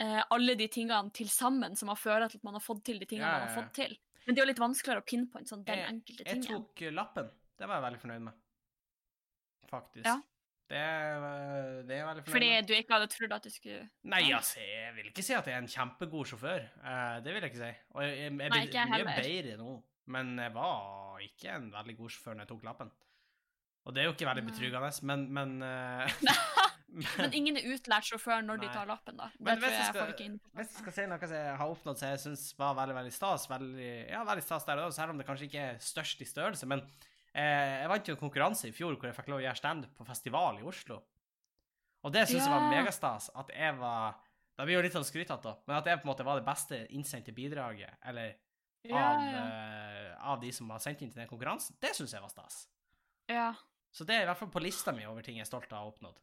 [0.01, 2.99] eh, Alle de tingene til sammen som har ført til at man har fått til
[3.01, 3.97] de tingene Ja, man ja, har fått til.
[4.25, 6.91] Men det er jo litt vanskeligere å pinpointe sånn den Jeg- enkelte jeg tok eh,
[6.93, 7.29] lappen.
[7.57, 8.33] Det var jeg veldig fornøyd med.
[9.69, 10.05] Faktisk.
[10.05, 10.17] Ja.
[10.69, 13.79] Det, er- det er veldig fornøyd Fordi du ikke hadde trodd at du skulle
[14.13, 16.67] Nei, altså, jeg vil ikke si at jeg er en kjempegod sjåfør.
[16.83, 17.71] Eh, det vil jeg ikke si.
[17.95, 19.73] Og jeg, jeg, jeg, Nei, ikke jeg mye bedre nå,
[20.13, 22.91] men jeg var ikke en veldig god sjåfør når jeg tok lappen.
[23.89, 26.33] Og det er jo ikke veldig betryggende, men, men, men
[27.19, 29.27] Men ingen er utlært sjåfør når de tar lappen, da.
[29.37, 30.49] Det Men tror jeg jeg skal- folk er inne på.
[30.57, 33.13] Hvis jeg skal si noe som jeg har oppnådd som jeg syns var veldig veldig
[33.13, 36.21] stas, veldig, ja, veldig stas der og da, selv om det kanskje ikke er størst
[36.25, 39.41] i størrelse, men eh, jeg vant jo en konkurranse i fjor hvor jeg fikk lov
[39.41, 40.97] å gjøre standup på festival i Oslo.
[42.05, 43.29] Og det syns jeg var megastas.
[43.37, 44.17] At jeg var
[44.59, 46.81] Det blir jo litt sånn skrytete, men at jeg på en måte var det beste
[46.91, 48.33] innsendte bidraget, eller
[48.91, 49.43] av, ja.
[49.45, 52.65] eh, av de som har sendt inn til den konkurransen, det syns jeg var stas.
[53.31, 53.53] ja.
[53.89, 55.79] Så det er i hvert fall på lista mi over ting jeg er stolt av
[55.79, 56.19] å ha oppnådd.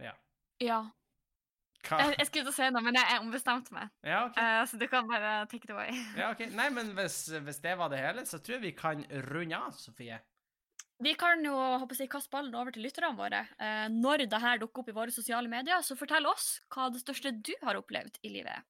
[0.00, 0.14] Ja.
[0.64, 0.78] ja.
[1.84, 3.90] Jeg, jeg skulle til å si noe, men jeg, jeg ombestemte meg.
[4.06, 4.44] Ja, okay.
[4.44, 5.90] uh, så du kan bare take it away.
[6.18, 6.46] Ja, ok.
[6.56, 9.76] Nei, men hvis, hvis det var det hele, så tror jeg vi kan runde av,
[9.78, 10.20] Sofie.
[11.02, 13.42] Vi kan jo håper jeg, kaste ballen over til lytterne våre.
[13.58, 17.02] Eh, når det her dukker opp i våre sosiale medier, så fortell oss hva det
[17.02, 18.62] største du har opplevd i livet.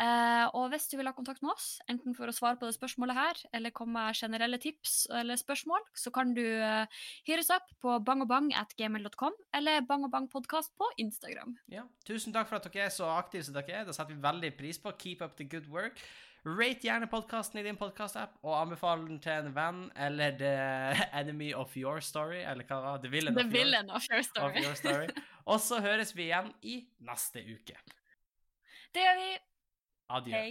[0.00, 2.76] Eh, og hvis du vil ha kontakt med oss, enten for å svare på det
[2.78, 7.68] spørsmålet her, eller komme med generelle tips eller spørsmål, så kan du eh, hyres opp
[7.84, 11.58] på bangobang.gmail.com eller bangobangpodkast på Instagram.
[11.72, 11.84] Ja.
[12.08, 13.88] Tusen takk for at dere er så aktive som dere er.
[13.88, 14.94] Det setter vi veldig pris på.
[15.04, 16.00] Keep up the good work.
[16.44, 20.54] Rate gjerne podkasten i din podkastapp, og anbefal den til en venn eller the
[21.20, 22.98] enemy of your story, eller hva var?
[23.04, 24.64] The villain, The of, villain of your your, of story.
[24.64, 25.08] your story.
[25.46, 27.78] Og så høres vi igjen i neste uke.
[28.92, 29.30] Det gjør vi.
[30.18, 30.34] Adjø.
[30.34, 30.50] Hei.